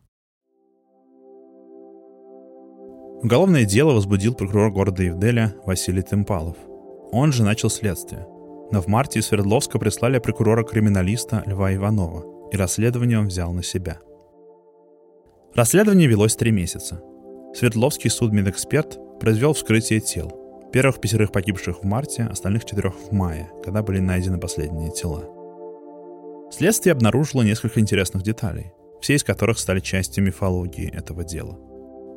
Уголовное 3.20 3.64
дело 3.64 3.94
возбудил 3.94 4.36
прокурор 4.36 4.70
города 4.70 5.02
Евделя 5.02 5.56
Василий 5.66 6.02
Темпалов. 6.02 6.56
Он 7.10 7.32
же 7.32 7.42
начал 7.42 7.68
следствие. 7.68 8.24
Но 8.70 8.82
в 8.82 8.86
марте 8.86 9.20
из 9.20 9.26
Свердловска 9.26 9.78
прислали 9.78 10.18
прокурора-криминалиста 10.18 11.42
Льва 11.46 11.74
Иванова, 11.74 12.50
и 12.52 12.56
расследование 12.56 13.18
он 13.18 13.28
взял 13.28 13.52
на 13.52 13.62
себя. 13.62 13.98
Расследование 15.54 16.06
велось 16.06 16.36
три 16.36 16.50
месяца. 16.50 17.02
Свердловский 17.54 18.10
судмедэксперт 18.10 18.98
произвел 19.20 19.54
вскрытие 19.54 20.00
тел. 20.00 20.32
Первых 20.72 21.00
пятерых 21.00 21.32
погибших 21.32 21.82
в 21.82 21.86
марте, 21.86 22.24
остальных 22.24 22.64
четырех 22.66 22.94
в 22.94 23.12
мае, 23.12 23.50
когда 23.64 23.82
были 23.82 24.00
найдены 24.00 24.38
последние 24.38 24.92
тела. 24.92 25.24
Следствие 26.50 26.92
обнаружило 26.92 27.42
несколько 27.42 27.80
интересных 27.80 28.22
деталей, 28.22 28.72
все 29.00 29.14
из 29.14 29.24
которых 29.24 29.58
стали 29.58 29.80
частью 29.80 30.24
мифологии 30.24 30.94
этого 30.94 31.24
дела. 31.24 31.58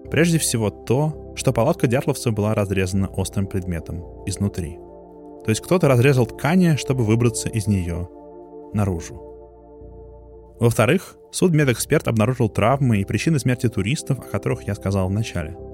Прежде 0.09 0.37
всего 0.37 0.69
то, 0.69 1.33
что 1.35 1.53
палатка 1.53 1.87
дятловцев 1.87 2.33
была 2.33 2.53
разрезана 2.53 3.07
острым 3.07 3.47
предметом 3.47 4.03
изнутри. 4.25 4.77
То 5.43 5.49
есть 5.49 5.61
кто-то 5.61 5.87
разрезал 5.87 6.25
ткани, 6.25 6.75
чтобы 6.75 7.03
выбраться 7.03 7.49
из 7.49 7.67
нее 7.67 8.07
наружу. 8.73 9.15
Во-вторых, 10.59 11.17
судмедэксперт 11.31 12.07
обнаружил 12.07 12.49
травмы 12.49 12.99
и 12.99 13.05
причины 13.05 13.39
смерти 13.39 13.67
туристов, 13.67 14.19
о 14.19 14.23
которых 14.23 14.63
я 14.63 14.75
сказал 14.75 15.07
в 15.07 15.11
начале– 15.11 15.57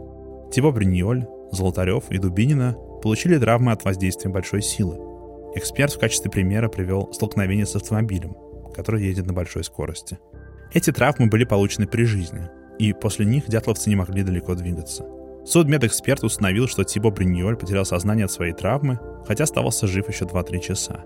Тибо 0.52 0.72
Бриньоль, 0.72 1.28
Золотарев 1.52 2.10
и 2.10 2.18
Дубинина 2.18 2.76
получили 3.02 3.38
травмы 3.38 3.72
от 3.72 3.84
воздействия 3.84 4.32
большой 4.32 4.62
силы. 4.62 4.98
Эксперт 5.56 5.94
в 5.94 6.00
качестве 6.00 6.32
примера 6.32 6.70
привел 6.70 7.12
столкновение 7.14 7.66
с 7.66 7.76
автомобилем, 7.76 8.36
который 8.74 9.04
едет 9.04 9.26
на 9.26 9.34
большой 9.34 9.64
скорости. 9.64 10.20
Эти 10.74 10.92
травмы 10.92 11.28
были 11.28 11.44
получены 11.44 11.88
при 11.88 12.04
жизни, 12.04 12.50
и 12.80 12.94
после 12.94 13.26
них 13.26 13.48
дятловцы 13.48 13.90
не 13.90 13.96
могли 13.96 14.24
далеко 14.24 14.56
двигаться. 14.56 15.06
Судмедэксперт 15.48 16.26
установил, 16.26 16.68
что 16.68 16.84
Тибо 16.84 17.10
Бриньоль 17.10 17.56
потерял 17.56 17.86
сознание 17.86 18.26
от 18.26 18.32
своей 18.32 18.52
травмы, 18.52 19.00
хотя 19.26 19.46
оставался 19.46 19.88
жив 19.88 20.10
еще 20.10 20.26
2-3 20.26 20.60
часа. 20.60 21.06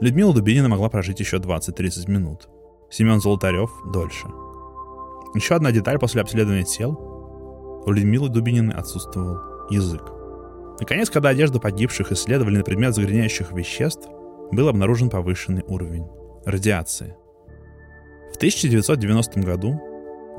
Людмила 0.00 0.34
Дубинина 0.34 0.68
могла 0.68 0.88
прожить 0.88 1.20
еще 1.20 1.36
20-30 1.36 2.10
минут. 2.10 2.48
Семен 2.90 3.20
Золотарев— 3.20 3.70
дольше. 3.92 4.26
Еще 5.34 5.54
одна 5.54 5.70
деталь 5.70 6.00
после 6.00 6.20
обследования 6.22 6.64
тел 6.64 6.98
у 7.86 7.92
Людмилы 7.92 8.28
Дубининой 8.28 8.74
отсутствовал 8.74 9.38
язык. 9.70 10.02
Наконец, 10.80 11.08
когда 11.08 11.28
одежду 11.28 11.60
погибших 11.60 12.10
исследовали 12.10 12.56
на 12.56 12.64
предмет 12.64 12.94
загрязняющих 12.94 13.52
веществ, 13.52 14.08
был 14.50 14.68
обнаружен 14.68 15.10
повышенный 15.10 15.62
уровень 15.68 16.08
радиации. 16.44 17.14
В 18.32 18.36
1990 18.36 19.40
году, 19.40 19.80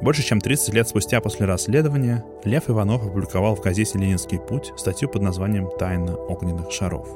больше 0.01 0.23
чем 0.23 0.41
30 0.41 0.73
лет 0.73 0.87
спустя 0.87 1.21
после 1.21 1.45
расследования, 1.45 2.23
Лев 2.43 2.69
Иванов 2.69 3.05
опубликовал 3.05 3.55
в 3.55 3.61
газете 3.61 3.99
«Ленинский 3.99 4.39
путь» 4.39 4.73
статью 4.77 5.09
под 5.09 5.21
названием 5.21 5.69
«Тайна 5.77 6.15
огненных 6.15 6.71
шаров». 6.71 7.07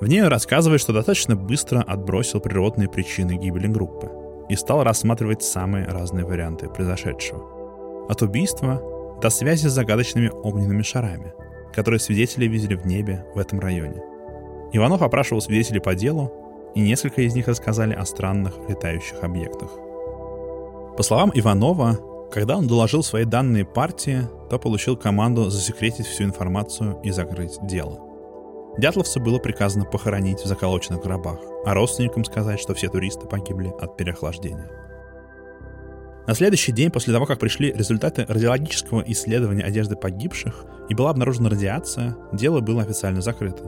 В 0.00 0.06
ней 0.06 0.22
он 0.22 0.28
рассказывает, 0.28 0.80
что 0.80 0.92
достаточно 0.92 1.34
быстро 1.34 1.80
отбросил 1.80 2.40
природные 2.40 2.88
причины 2.88 3.36
гибели 3.36 3.66
группы 3.66 4.10
и 4.48 4.54
стал 4.54 4.84
рассматривать 4.84 5.42
самые 5.42 5.86
разные 5.86 6.24
варианты 6.24 6.68
произошедшего– 6.68 7.58
от 8.08 8.22
убийства 8.22 8.80
до 9.20 9.28
связи 9.30 9.66
с 9.66 9.72
загадочными 9.72 10.28
огненными 10.28 10.82
шарами, 10.82 11.34
которые 11.74 12.00
свидетели 12.00 12.46
видели 12.46 12.74
в 12.74 12.86
небе 12.86 13.26
в 13.34 13.38
этом 13.38 13.60
районе. 13.60 14.02
Иванов 14.72 15.02
опрашивал 15.02 15.40
свидетелей 15.40 15.80
по 15.80 15.94
делу, 15.94 16.32
и 16.74 16.80
несколько 16.80 17.22
из 17.22 17.34
них 17.34 17.48
рассказали 17.48 17.94
о 17.94 18.04
странных 18.04 18.54
летающих 18.68 19.22
объектах. 19.22 19.70
По 20.98 21.04
словам 21.04 21.30
Иванова, 21.32 21.96
когда 22.32 22.56
он 22.56 22.66
доложил 22.66 23.04
свои 23.04 23.24
данные 23.24 23.64
партии, 23.64 24.26
то 24.50 24.58
получил 24.58 24.96
команду 24.96 25.48
засекретить 25.48 26.06
всю 26.06 26.24
информацию 26.24 26.98
и 27.04 27.12
закрыть 27.12 27.56
дело. 27.62 28.00
Дятловцу 28.78 29.20
было 29.20 29.38
приказано 29.38 29.84
похоронить 29.84 30.40
в 30.40 30.46
заколоченных 30.46 31.00
гробах, 31.00 31.38
а 31.64 31.72
родственникам 31.72 32.24
сказать, 32.24 32.58
что 32.58 32.74
все 32.74 32.88
туристы 32.88 33.28
погибли 33.28 33.72
от 33.80 33.96
переохлаждения. 33.96 34.68
На 36.26 36.34
следующий 36.34 36.72
день 36.72 36.90
после 36.90 37.14
того, 37.14 37.26
как 37.26 37.38
пришли 37.38 37.72
результаты 37.72 38.26
радиологического 38.28 39.04
исследования 39.06 39.62
одежды 39.62 39.94
погибших 39.94 40.64
и 40.88 40.94
была 40.94 41.10
обнаружена 41.10 41.48
радиация, 41.48 42.16
дело 42.32 42.58
было 42.58 42.82
официально 42.82 43.20
закрыто. 43.20 43.62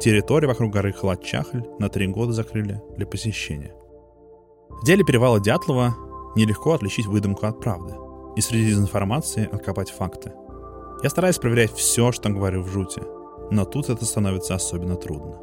Территорию 0.00 0.48
вокруг 0.48 0.72
горы 0.72 0.92
Халат-Чахль 0.92 1.64
на 1.80 1.88
три 1.88 2.06
года 2.06 2.32
закрыли 2.32 2.80
для 2.96 3.08
посещения. 3.08 3.74
В 4.68 4.86
деле 4.86 5.02
перевала 5.02 5.40
Дятлова 5.40 5.96
нелегко 6.36 6.72
отличить 6.72 7.06
выдумку 7.06 7.46
от 7.46 7.60
правды 7.60 7.94
и 8.36 8.40
среди 8.40 8.66
дезинформации 8.66 9.48
откопать 9.50 9.90
факты. 9.90 10.32
Я 11.02 11.10
стараюсь 11.10 11.38
проверять 11.38 11.72
все, 11.72 12.12
что 12.12 12.28
говорю 12.28 12.62
в 12.62 12.68
жути, 12.68 13.02
но 13.50 13.64
тут 13.64 13.88
это 13.88 14.04
становится 14.04 14.54
особенно 14.54 14.96
трудно. 14.96 15.38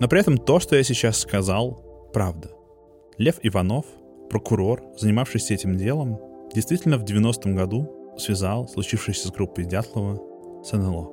Но 0.00 0.08
при 0.08 0.20
этом 0.20 0.38
то, 0.38 0.60
что 0.60 0.76
я 0.76 0.82
сейчас 0.82 1.18
сказал, 1.18 2.10
правда. 2.12 2.50
Лев 3.16 3.36
Иванов— 3.42 3.86
прокурор, 4.30 4.82
занимавшийся 4.98 5.54
этим 5.54 5.76
делом, 5.76 6.18
действительно 6.52 6.98
в 6.98 7.04
90-м 7.04 7.54
году 7.54 8.14
связал 8.18 8.68
случившееся 8.68 9.28
с 9.28 9.30
группой 9.30 9.64
Дятлова 9.64 10.20
с 10.64 10.72
НЛО. 10.72 11.10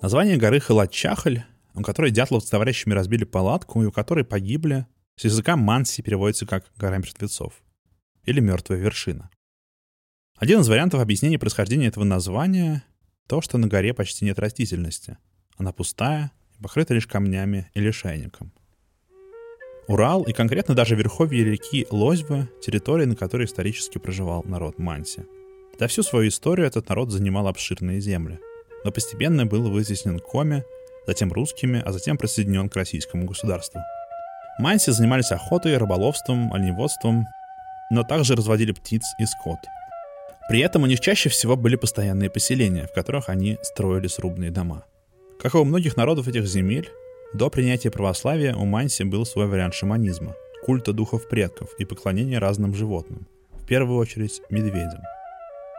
Название 0.00 0.36
горы 0.36 0.58
Халат-Чахаль, 0.58 1.42
у 1.74 1.82
которой 1.82 2.10
Дятлов 2.10 2.44
с 2.44 2.50
товарищами 2.50 2.94
разбили 2.94 3.24
палатку 3.24 3.82
и 3.82 3.86
у 3.86 3.92
которой 3.92 4.24
погибли, 4.24 4.86
с 5.16 5.24
языка 5.24 5.56
манси 5.56 6.02
переводится 6.02 6.46
как 6.46 6.64
«гора 6.76 6.98
мертвецов» 6.98 7.54
или 8.24 8.40
«мертвая 8.40 8.78
вершина». 8.78 9.30
Один 10.36 10.60
из 10.60 10.68
вариантов 10.68 11.00
объяснения 11.00 11.38
происхождения 11.38 11.86
этого 11.86 12.04
названия— 12.04 12.84
то, 13.28 13.40
что 13.40 13.56
на 13.58 13.68
горе 13.68 13.94
почти 13.94 14.24
нет 14.24 14.38
растительности. 14.38 15.16
Она 15.56 15.72
пустая, 15.72 16.32
покрыта 16.60 16.94
лишь 16.94 17.06
камнями 17.06 17.70
или 17.74 17.90
шайником. 17.90 18.52
Урал 19.86 20.22
и 20.22 20.32
конкретно 20.32 20.74
даже 20.74 20.94
верховье 20.94 21.44
реки 21.44 21.86
Лозьва— 21.90 22.48
территория, 22.62 23.06
на 23.06 23.16
которой 23.16 23.46
исторически 23.46 23.98
проживал 23.98 24.42
народ 24.44 24.78
Манси. 24.78 25.24
За 25.78 25.88
всю 25.88 26.02
свою 26.02 26.28
историю 26.28 26.66
этот 26.66 26.88
народ 26.88 27.10
занимал 27.10 27.48
обширные 27.48 28.00
земли, 28.00 28.38
но 28.84 28.92
постепенно 28.92 29.44
был 29.44 29.70
вытеснен 29.70 30.20
Коми, 30.20 30.64
затем 31.06 31.32
русскими, 31.32 31.82
а 31.84 31.92
затем 31.92 32.16
присоединен 32.16 32.68
к 32.68 32.76
российскому 32.76 33.26
государству. 33.26 33.80
Манси 34.58 34.92
занимались 34.92 35.32
охотой, 35.32 35.76
рыболовством, 35.76 36.52
оленеводством, 36.52 37.26
но 37.90 38.04
также 38.04 38.36
разводили 38.36 38.72
птиц 38.72 39.02
и 39.18 39.26
скот. 39.26 39.58
При 40.48 40.60
этом 40.60 40.82
у 40.82 40.86
них 40.86 41.00
чаще 41.00 41.28
всего 41.28 41.56
были 41.56 41.76
постоянные 41.76 42.30
поселения, 42.30 42.86
в 42.86 42.92
которых 42.92 43.28
они 43.28 43.58
строили 43.62 44.06
срубные 44.06 44.50
дома. 44.50 44.84
Как 45.40 45.54
и 45.54 45.58
у 45.58 45.64
многих 45.64 45.96
народов 45.96 46.28
этих 46.28 46.46
земель, 46.46 46.88
до 47.32 47.50
принятия 47.50 47.90
православия 47.90 48.54
у 48.54 48.64
Манси 48.64 49.04
был 49.04 49.26
свой 49.26 49.46
вариант 49.46 49.74
шаманизма, 49.74 50.34
культа 50.64 50.92
духов 50.92 51.28
предков 51.28 51.68
и 51.78 51.84
поклонения 51.84 52.38
разным 52.38 52.74
животным, 52.74 53.26
в 53.52 53.66
первую 53.66 53.98
очередь 53.98 54.40
медведям. 54.50 55.02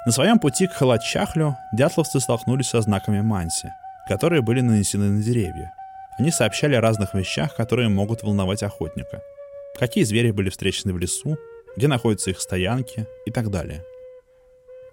На 0.05 0.12
своем 0.12 0.38
пути 0.38 0.67
к 0.67 0.74
Халачахлю 0.74 1.55
дятловцы 1.74 2.20
столкнулись 2.20 2.70
со 2.70 2.82
знаками 2.82 3.22
Манси, 3.22 3.70
которые 4.07 4.41
были 4.41 4.62
нанесены 4.62 5.09
на 5.09 5.24
деревья. 5.24 5.74
Они 6.17 6.31
сообщали 6.31 6.75
о 6.75 6.81
разных 6.81 7.13
вещах, 7.13 7.55
которые 7.55 7.89
могут 7.89 8.24
волновать 8.24 8.63
охотника. 8.63 9.21
Какие 9.77 10.03
звери 10.03 10.31
были 10.31 10.50
встречены 10.50 10.93
в 10.93 10.97
лесу, 10.97 11.38
где 11.75 11.88
находятся 11.88 12.29
их 12.29 12.39
стоянки 12.39 13.07
и 13.25 13.31
так 13.31 13.50
далее. 13.50 13.83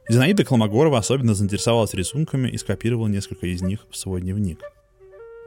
Зинаида 0.08 0.44
Колмогорова 0.44 0.98
особенно 0.98 1.34
заинтересовалась 1.34 1.94
рисунками 1.94 2.48
и 2.48 2.58
скопировала 2.58 3.06
несколько 3.06 3.46
из 3.46 3.62
них 3.62 3.86
в 3.90 3.96
свой 3.96 4.20
дневник. 4.20 4.58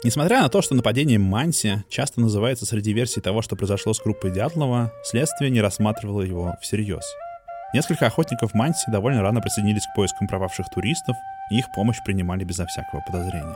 Несмотря 0.03 0.41
на 0.41 0.49
то, 0.49 0.61
что 0.61 0.75
нападение 0.75 1.19
Манси 1.19 1.83
часто 1.89 2.21
называется 2.21 2.65
среди 2.65 2.93
версий 2.93 3.21
того, 3.21 3.41
что 3.41 3.55
произошло 3.55 3.93
с 3.93 4.01
группой 4.01 4.31
Дятлова, 4.31 4.93
следствие 5.03 5.51
не 5.51 5.61
рассматривало 5.61 6.21
его 6.21 6.55
всерьез– 6.61 7.03
Несколько 7.73 8.07
охотников 8.07 8.53
Манси 8.53 8.89
довольно 8.89 9.21
рано 9.21 9.41
присоединились 9.41 9.85
к 9.85 9.93
поискам 9.95 10.27
пропавших 10.27 10.69
туристов, 10.69 11.17
и 11.51 11.57
их 11.57 11.71
помощь 11.71 12.01
принимали 12.03 12.43
безо 12.43 12.65
всякого 12.65 13.01
подозрения. 13.01 13.55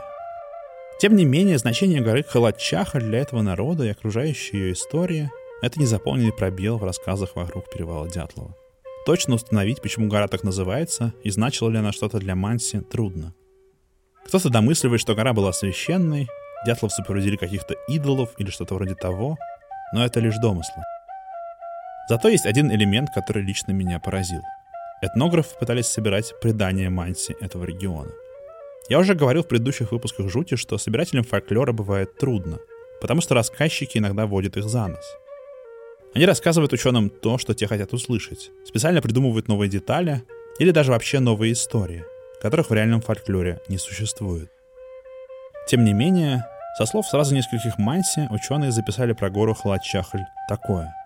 Тем 1.00 1.16
не 1.16 1.24
менее, 1.24 1.56
значение 1.56 2.02
горы 2.02 2.22
Халатчаха 2.22 3.00
для 3.00 3.20
этого 3.20 3.40
народа 3.40 3.84
и 3.84 3.88
окружающей 3.90 4.56
ее 4.56 4.72
истории— 4.74 5.30
это 5.62 5.80
незаполненный 5.80 6.32
пробел 6.32 6.76
в 6.76 6.84
рассказах 6.84 7.36
вокруг 7.36 7.70
перевала 7.70 8.08
Дятлова. 8.08 8.54
Точно 9.06 9.36
установить, 9.36 9.80
почему 9.80 10.08
гора 10.08 10.28
так 10.28 10.42
называется, 10.42 11.14
и 11.24 11.30
значила 11.30 11.70
ли 11.70 11.78
она 11.78 11.92
что-то 11.92 12.18
для 12.18 12.34
Манси, 12.34 12.80
трудно. 12.80 13.34
Кто-то 14.26 14.50
домысливает, 14.50 15.00
что 15.00 15.14
гора 15.14 15.32
была 15.32 15.52
священной, 15.54 16.28
дятловцы 16.66 17.02
проводили 17.02 17.36
каких-то 17.36 17.74
идолов 17.88 18.30
или 18.36 18.50
что-то 18.50 18.74
вроде 18.74 18.94
того, 18.94 19.38
но 19.94 20.04
это 20.04 20.20
лишь 20.20 20.36
домыслы. 20.36 20.82
Зато 22.10 22.28
есть 22.28 22.44
один 22.44 22.72
элемент, 22.72 23.10
который 23.14 23.44
лично 23.44 23.70
меня 23.70 24.00
поразил. 24.00 24.42
Этнографы 25.00 25.56
пытались 25.56 25.86
собирать 25.86 26.34
предания 26.40 26.90
Манси 26.90 27.36
этого 27.40 27.62
региона. 27.62 28.10
Я 28.88 28.98
уже 28.98 29.14
говорил 29.14 29.44
в 29.44 29.46
предыдущих 29.46 29.92
выпусках 29.92 30.28
«Жути», 30.28 30.56
что 30.56 30.76
собирателям 30.76 31.22
фольклора 31.22 31.70
бывает 31.70 32.18
трудно, 32.18 32.58
потому 33.00 33.20
что 33.20 33.36
рассказчики 33.36 33.98
иногда 33.98 34.26
водят 34.26 34.56
их 34.56 34.64
за 34.64 34.88
нос. 34.88 35.04
Они 36.12 36.26
рассказывают 36.26 36.72
ученым 36.72 37.10
то, 37.10 37.38
что 37.38 37.54
те 37.54 37.68
хотят 37.68 37.92
услышать, 37.92 38.50
специально 38.66 39.00
придумывают 39.00 39.46
новые 39.46 39.70
детали 39.70 40.24
или 40.58 40.72
даже 40.72 40.90
вообще 40.90 41.20
новые 41.20 41.52
истории, 41.52 42.04
которых 42.42 42.70
в 42.70 42.74
реальном 42.74 43.02
фольклоре 43.02 43.60
не 43.68 43.78
существует. 43.78 44.50
Тем 45.68 45.84
не 45.84 45.92
менее, 45.92 46.44
со 46.76 46.86
слов 46.86 47.06
сразу 47.06 47.36
нескольких 47.36 47.78
Манси, 47.78 48.26
ученые 48.32 48.72
записали 48.72 49.12
про 49.12 49.30
гору 49.30 49.54
Халачахль 49.54 50.24
такое– 50.48 50.92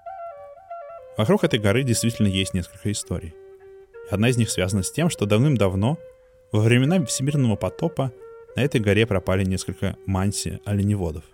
Вокруг 1.16 1.44
этой 1.44 1.60
горы 1.60 1.84
действительно 1.84 2.26
есть 2.26 2.54
несколько 2.54 2.90
историй. 2.90 3.34
Одна 4.10 4.28
из 4.28 4.36
них 4.36 4.50
связана 4.50 4.82
с 4.82 4.90
тем, 4.90 5.10
что 5.10 5.26
давным-давно, 5.26 5.98
во 6.50 6.60
времена 6.60 7.04
Всемирного 7.04 7.56
потопа, 7.56 8.12
на 8.56 8.62
этой 8.62 8.80
горе 8.80 9.06
пропали 9.06 9.44
несколько 9.44 9.96
манси-оленеводов. 10.06 11.24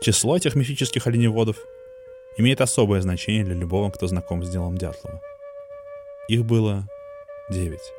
Число 0.00 0.36
этих 0.36 0.54
мифических 0.54 1.06
оленеводов 1.06 1.58
имеет 2.36 2.60
особое 2.60 3.00
значение 3.00 3.44
для 3.44 3.54
любого, 3.54 3.90
кто 3.90 4.06
знаком 4.06 4.44
с 4.44 4.48
делом 4.48 4.78
Дятлова. 4.78 5.20
Их 6.28 6.44
было 6.44 6.88
девять. 7.50 7.92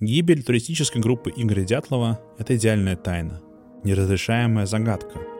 Гибель 0.00 0.42
туристической 0.42 1.00
группы 1.00 1.32
Игоря 1.34 1.62
Дятлова— 1.62 2.20
это 2.38 2.56
идеальная 2.56 2.96
тайна, 2.96 3.40
неразрешаемая 3.84 4.66
загадка— 4.66 5.20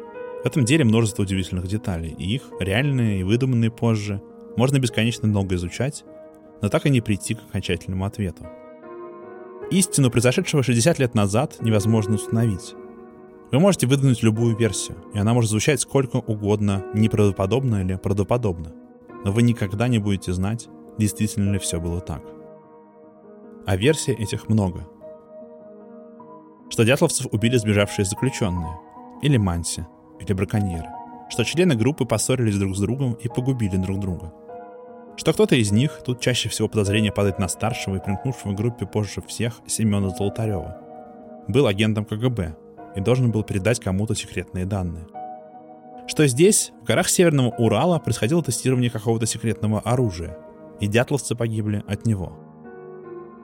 в 0.45 0.47
этом 0.47 0.67
деле 0.67 0.85
множество 0.85 1.23
удивительных 1.23 1.67
деталей, 1.67 2.15
и 2.19 2.35
их, 2.35 2.43
реальные 2.61 3.21
и 3.21 3.23
выдуманные 3.23 3.71
позже, 3.71 4.21
можно 4.59 4.79
бесконечно 4.79 5.27
много 5.27 5.55
изучать, 5.55 6.05
но 6.61 6.69
так 6.69 6.85
и 6.85 6.91
не 6.91 7.01
прийти 7.01 7.35
к 7.35 7.43
окончательному 7.49 8.05
ответу. 8.05 8.47
Истину, 9.71 10.11
произошедшего 10.11 10.63
60 10.63 10.99
лет 10.99 11.15
назад, 11.15 11.57
невозможно 11.63 12.17
установить. 12.17 12.75
Вы 13.53 13.59
можете 13.59 13.87
выдвинуть 13.87 14.23
любую 14.23 14.55
версию, 14.55 14.99
и 15.15 15.19
она 15.19 15.33
может 15.33 15.51
звучать 15.51 15.81
сколько 15.81 16.17
угодно, 16.17 16.85
неправдоподобно 16.93 17.81
или 17.81 17.95
правдоподобно. 17.97 18.75
Но 19.25 19.33
вы 19.33 19.41
никогда 19.41 19.89
не 19.89 19.99
будете 19.99 20.35
знать, 20.35 20.69
действительно 20.99 21.53
ли 21.53 21.59
все 21.59 21.81
было 21.81 22.03
так. 22.03 22.23
А 23.65 23.77
версий 23.77 24.13
этих 24.13 24.51
много. 24.51 24.87
Что 26.69 26.85
дятловцев 26.85 27.29
убили 27.33 27.57
сбежавшие 27.57 28.05
заключенные, 28.05 28.79
или 29.23 29.39
Манси, 29.39 29.87
или 30.21 30.33
браконьеры, 30.33 30.89
что 31.29 31.45
члены 31.45 31.75
группы 31.75 32.05
поссорились 32.05 32.59
друг 32.59 32.77
с 32.77 32.81
другом 32.81 33.15
и 33.15 33.29
погубили 33.29 33.77
друг 33.77 34.01
друга. 34.01 34.33
Что 35.17 35.33
кто-то 35.33 35.55
из 35.55 35.71
них, 35.71 36.01
тут 36.05 36.21
чаще 36.21 36.49
всего 36.49 36.69
подозрение 36.69 37.13
падает 37.13 37.39
на 37.39 37.49
старшего 37.49 37.97
и 37.97 38.01
примкнувшего 38.01 38.53
к 38.53 38.57
группе 38.57 38.87
позже 38.87 39.23
всех 39.27 39.61
Семена 39.67 40.11
Золотарева, 40.11 40.81
был 41.47 41.67
агентом 41.67 42.05
КГБ 42.05 42.57
и 42.97 43.01
должен 43.01 43.31
был 43.31 43.43
передать 43.45 43.81
кому-то 43.81 44.15
секретные 44.15 44.67
данные. 44.67 45.07
Что 46.07 46.27
здесь, 46.27 46.73
в 46.83 46.85
горах 46.85 47.09
Северного 47.09 47.51
Урала, 47.57 47.99
происходило 47.99 48.43
тестирование 48.43 48.91
какого-то 48.91 49.27
секретного 49.27 49.81
оружия, 49.81 50.37
и 50.81 50.87
дятловцы 50.87 51.35
погибли 51.35 51.83
от 51.87 52.07
него. 52.07 52.33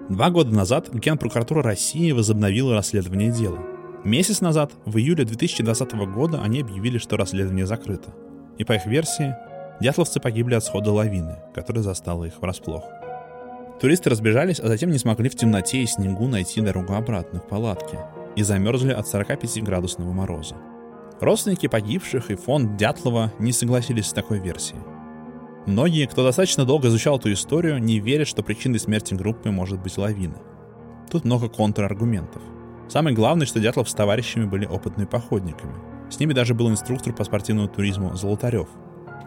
Два 0.09 0.30
года 0.30 0.54
назад 0.54 0.92
Генпрокуратура 0.92 1.62
России 1.62 2.11
возобновила 2.11 2.74
расследование 2.74 3.30
дела– 3.30 3.59
Месяц 4.04 4.40
назад, 4.40 4.72
в 4.86 4.96
июле 4.96 5.26
2020 5.26 5.92
года, 6.14 6.40
они 6.42 6.62
объявили, 6.62 6.96
что 6.96 7.18
расследование 7.18 7.66
закрыто. 7.66 8.14
И 8.56 8.64
по 8.64 8.72
их 8.72 8.86
версии, 8.86 9.36
дятловцы 9.78 10.20
погибли 10.20 10.54
от 10.54 10.64
схода 10.64 10.90
лавины, 10.90 11.36
которая 11.54 11.82
застала 11.82 12.24
их 12.24 12.40
врасплох. 12.40 12.82
Туристы 13.78 14.08
разбежались, 14.08 14.58
а 14.58 14.68
затем 14.68 14.90
не 14.90 14.96
смогли 14.96 15.28
в 15.28 15.36
темноте 15.36 15.82
и 15.82 15.86
снегу 15.86 16.28
найти 16.28 16.62
дорогу 16.62 16.94
обратно 16.94 17.40
к 17.40 17.48
палатке 17.48 17.98
и 18.36 18.42
замерзли 18.42 18.92
от 18.92 19.04
45-градусного 19.04 20.12
мороза. 20.12 20.56
Родственники 21.20 21.68
погибших 21.68 22.30
и 22.30 22.36
фонд 22.36 22.78
Дятлова 22.78 23.34
не 23.38 23.52
согласились 23.52 24.06
с 24.06 24.14
такой 24.14 24.38
версией. 24.38 24.80
Многие, 25.66 26.06
кто 26.06 26.24
достаточно 26.24 26.64
долго 26.64 26.88
изучал 26.88 27.18
эту 27.18 27.30
историю, 27.34 27.78
не 27.78 28.00
верят, 28.00 28.28
что 28.28 28.42
причиной 28.42 28.78
смерти 28.78 29.12
группы 29.12 29.50
может 29.50 29.78
быть 29.82 29.98
лавина. 29.98 30.38
Тут 31.10 31.26
много 31.26 31.50
контраргументов– 31.50 32.40
Самое 32.90 33.14
главное, 33.14 33.46
что 33.46 33.61
Дятлов 33.61 33.88
с 33.88 33.94
товарищами 33.94 34.46
были 34.46 34.66
опытными 34.66 35.07
походниками. 35.07 35.74
С 36.11 36.18
ними 36.18 36.33
даже 36.33 36.55
был 36.55 36.68
инструктор 36.68 37.12
по 37.12 37.22
спортивному 37.22 37.68
туризму 37.68 38.16
Золотарев. 38.16 38.66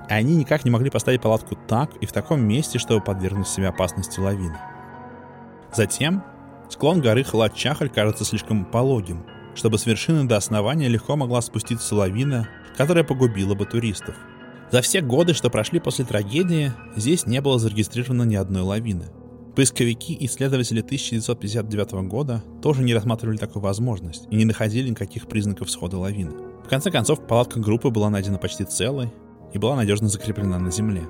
И 0.09 0.13
они 0.13 0.35
никак 0.35 0.65
не 0.65 0.71
могли 0.71 0.89
поставить 0.89 1.21
палатку 1.21 1.55
так 1.55 1.95
и 2.01 2.05
в 2.05 2.11
таком 2.11 2.41
месте, 2.45 2.77
чтобы 2.77 3.01
подвергнуть 3.01 3.47
себя 3.47 3.69
опасности 3.69 4.19
лавины. 4.19 4.57
Затем 5.73 6.25
склон 6.67 6.99
горы 6.99 7.23
Халат-Чахаль 7.23 7.87
кажется 7.87 8.25
слишком 8.25 8.65
пологим, 8.65 9.25
чтобы 9.55 9.77
с 9.77 9.85
вершины 9.85 10.25
до 10.25 10.35
основания 10.35 10.89
легко 10.89 11.15
могла 11.15 11.41
спуститься 11.41 11.95
лавина, 11.95 12.49
которая 12.75 13.05
погубила 13.05 13.55
бы 13.55 13.65
туристов. 13.65 14.15
За 14.71 14.81
все 14.81 14.99
годы, 14.99 15.33
что 15.33 15.49
прошли 15.49 15.79
после 15.79 16.03
трагедии, 16.03 16.73
здесь 16.97 17.25
не 17.25 17.39
было 17.39 17.59
зарегистрировано 17.59 18.23
ни 18.23 18.35
одной 18.35 18.63
лавины– 18.63 19.05
Поисковики 19.55 20.13
и 20.13 20.25
исследователи 20.25 20.79
1959 20.81 21.91
года 22.07 22.43
тоже 22.61 22.81
не 22.81 22.93
рассматривали 22.95 23.37
такую 23.37 23.61
возможность 23.61 24.27
и 24.31 24.35
не 24.35 24.45
находили 24.45 24.89
никаких 24.89 25.27
признаков 25.27 25.69
схода 25.69 25.99
лавины. 25.99 26.31
В 26.65 26.67
конце 26.67 26.89
концов, 26.89 27.27
палатка 27.27 27.59
группы 27.59 27.89
была 27.89 28.09
найдена 28.09 28.39
почти 28.39 28.63
целой 28.63 29.13
и 29.53 29.59
была 29.59 29.75
надежно 29.75 30.07
закреплена 30.07 30.57
на 30.57 30.71
земле. 30.71 31.03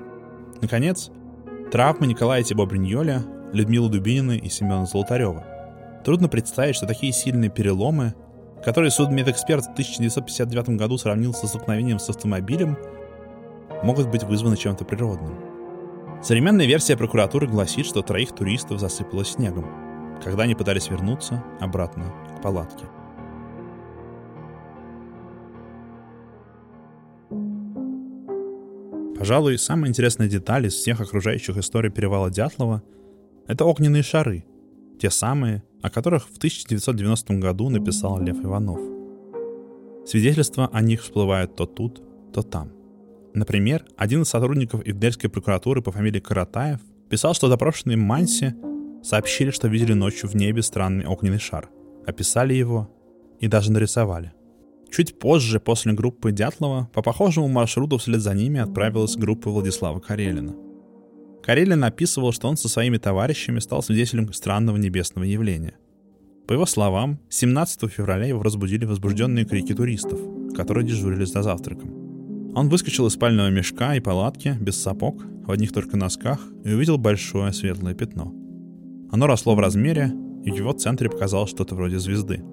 Наконец, 0.62 1.10
травмы 1.72 2.06
Николая 2.06 2.44
Тибо-Бриньоля, 2.44 3.24
Людмилы 3.54 3.90
Дубинины 3.90 4.38
и 4.38 4.50
Семена 4.50 4.86
Золотарева. 4.86 5.46
Трудно 6.04 6.28
представить, 6.28 6.76
что 6.76 6.86
такие 6.86 7.14
сильные 7.14 7.50
переломы, 7.50 8.14
которые 8.66 8.92
судмедэксперт 8.92 9.64
в 9.64 9.72
1959 9.72 10.70
году 10.72 10.98
сравнил 10.98 11.34
со 11.34 11.48
столкновением 11.48 12.00
с 12.00 12.10
автомобилем, 12.10 12.78
могут 13.84 14.10
быть 14.10 14.24
вызваны 14.24 14.58
чем-то 14.58 14.84
природным. 14.84 15.53
Современная 16.24 16.66
версия 16.66 16.96
прокуратуры 16.96 17.48
гласит, 17.48 17.86
что 17.86 18.02
троих 18.02 18.32
туристов 18.32 18.80
засыпало 18.80 19.26
снегом, 19.26 19.66
когда 20.24 20.44
они 20.44 20.56
пытались 20.56 20.90
вернуться 20.90 21.44
обратно 21.60 22.14
к 22.38 22.42
палатке. 22.42 22.86
Пожалуй, 29.18 29.58
самая 29.58 29.90
интересная 29.90 30.30
деталь 30.30 30.68
из 30.68 30.76
всех 30.76 31.02
окружающих 31.02 31.58
историй 31.58 31.92
перевала 31.92 32.30
Дятлова— 32.30 32.82
это 33.48 33.66
огненные 33.66 34.04
шары, 34.04 34.46
те 35.02 35.10
самые, 35.10 35.64
о 35.82 35.90
которых 35.90 36.30
в 36.30 36.38
1990 36.38 37.34
году 37.34 37.70
написал 37.70 38.22
Лев 38.22 38.38
Иванов. 38.42 38.80
Свидетельства 40.06 40.70
о 40.72 40.82
них 40.82 41.02
всплывают 41.02 41.56
то 41.58 41.66
тут, 41.66 42.02
то 42.34 42.44
там. 42.44 42.72
Например, 43.34 43.84
один 43.98 44.22
из 44.22 44.30
сотрудников 44.30 44.82
Ивдельской 44.86 45.30
прокуратуры 45.30 45.82
по 45.82 45.92
фамилии 45.92 46.20
Каратаев 46.20 46.80
писал, 47.10 47.34
что 47.34 47.50
допрошенные 47.50 47.98
Манси 47.98 48.54
сообщили, 49.02 49.50
что 49.50 49.68
видели 49.68 49.94
ночью 49.94 50.30
в 50.30 50.36
небе 50.36 50.62
странный 50.62 51.06
огненный 51.06 51.40
шар, 51.40 51.70
описали 52.06 52.54
его 52.54 52.90
и 53.40 53.48
даже 53.48 53.72
нарисовали. 53.72 54.34
Чуть 54.92 55.18
позже, 55.18 55.60
после 55.60 55.94
группы 55.94 56.32
Дятлова, 56.32 56.90
по 56.94 57.02
похожему 57.02 57.48
маршруту 57.48 57.98
вслед 57.98 58.22
за 58.22 58.36
ними 58.36 58.60
отправилась 58.60 59.18
группа 59.18 59.50
Владислава 59.50 60.00
Карелина. 60.00 60.56
Карелин 61.42 61.84
описывал, 61.84 62.32
что 62.32 62.48
он 62.48 62.56
со 62.56 62.70
своими 62.70 62.98
товарищами 62.98 63.60
стал 63.60 63.82
свидетелем 63.82 64.32
странного 64.32 64.78
небесного 64.78 65.26
явления. 65.26 65.74
По 66.48 66.54
его 66.54 66.66
словам, 66.68 67.20
17 67.30 67.92
февраля 67.92 68.28
его 68.28 68.44
разбудили 68.44 68.86
возбужденные 68.86 69.46
крики 69.46 69.74
туристов, 69.74 70.20
которые 70.56 70.86
дежурили 70.86 71.26
за 71.26 71.42
завтраком. 71.42 72.03
Он 72.56 72.70
выскочил 72.70 73.08
из 73.08 73.14
спального 73.14 73.50
мешка 73.50 73.96
и 73.96 74.00
палатки, 74.00 74.56
без 74.60 74.80
сапог, 74.80 75.24
в 75.46 75.52
одних 75.52 75.74
только 75.74 75.98
носках, 75.98 76.40
и 76.64 76.72
увидел 76.72 76.98
большое 76.98 77.52
светлое 77.52 77.96
пятно. 77.96 78.34
Оно 79.12 79.28
росло 79.28 79.56
в 79.56 79.60
размере, 79.60 80.14
и 80.44 80.52
в 80.52 80.56
его 80.56 80.72
центре 80.74 81.10
показалось 81.10 81.50
что-то 81.50 81.76
вроде 81.76 82.00
звезды. 82.00 82.44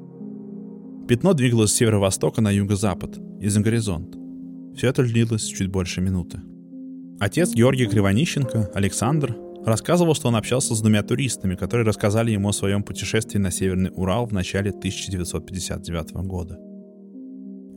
Пятно 1.07 1.35
двигалось 1.35 1.73
с 1.73 1.75
северо-востока 1.75 2.41
на 2.41 2.51
юго-запад 2.51 3.19
и 3.41 3.49
за 3.49 3.61
горизонт. 3.61 4.17
Все 4.77 4.89
это 4.89 5.03
длилось 5.03 5.45
чуть 5.45 5.69
больше 5.69 6.01
минуты. 6.01 6.41
Отец 7.19 7.53
Георгия 7.53 7.87
Кривонищенко, 7.87 8.71
Александр, 8.75 9.37
рассказывал, 9.67 10.15
что 10.15 10.29
он 10.29 10.37
общался 10.37 10.75
с 10.75 10.81
двумя 10.81 11.03
туристами, 11.03 11.55
которые 11.55 11.87
рассказали 11.87 12.31
ему 12.31 12.49
о 12.49 12.53
своем 12.53 12.83
путешествии 12.83 13.39
на 13.39 13.51
Северный 13.51 13.91
Урал 13.95 14.27
в 14.27 14.33
начале 14.33 14.71
1959 14.71 16.13
года. 16.27 16.59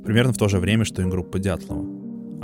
Примерно 0.06 0.32
в 0.32 0.38
то 0.38 0.48
же 0.48 0.60
время, 0.60 0.86
что 0.86 1.02
и 1.02 1.06
группа 1.06 1.40
Дятлова. 1.40 1.93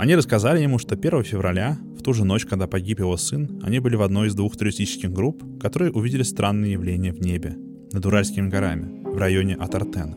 Они 0.00 0.16
рассказали 0.16 0.62
ему, 0.62 0.78
что 0.78 0.94
1 0.94 1.24
февраля, 1.24 1.76
в 1.94 2.02
ту 2.02 2.14
же 2.14 2.24
ночь, 2.24 2.46
когда 2.46 2.66
погиб 2.66 3.00
его 3.00 3.18
сын, 3.18 3.60
они 3.62 3.80
были 3.80 3.96
в 3.96 4.02
одной 4.02 4.28
из 4.28 4.34
двух 4.34 4.56
туристических 4.56 5.12
групп, 5.12 5.44
которые 5.60 5.92
увидели 5.92 6.22
странные 6.22 6.72
явления 6.72 7.12
в 7.12 7.20
небе, 7.20 7.58
над 7.92 8.06
Уральскими 8.06 8.48
горами, 8.48 9.02
в 9.04 9.18
районе 9.18 9.56
Атартена. 9.56 10.16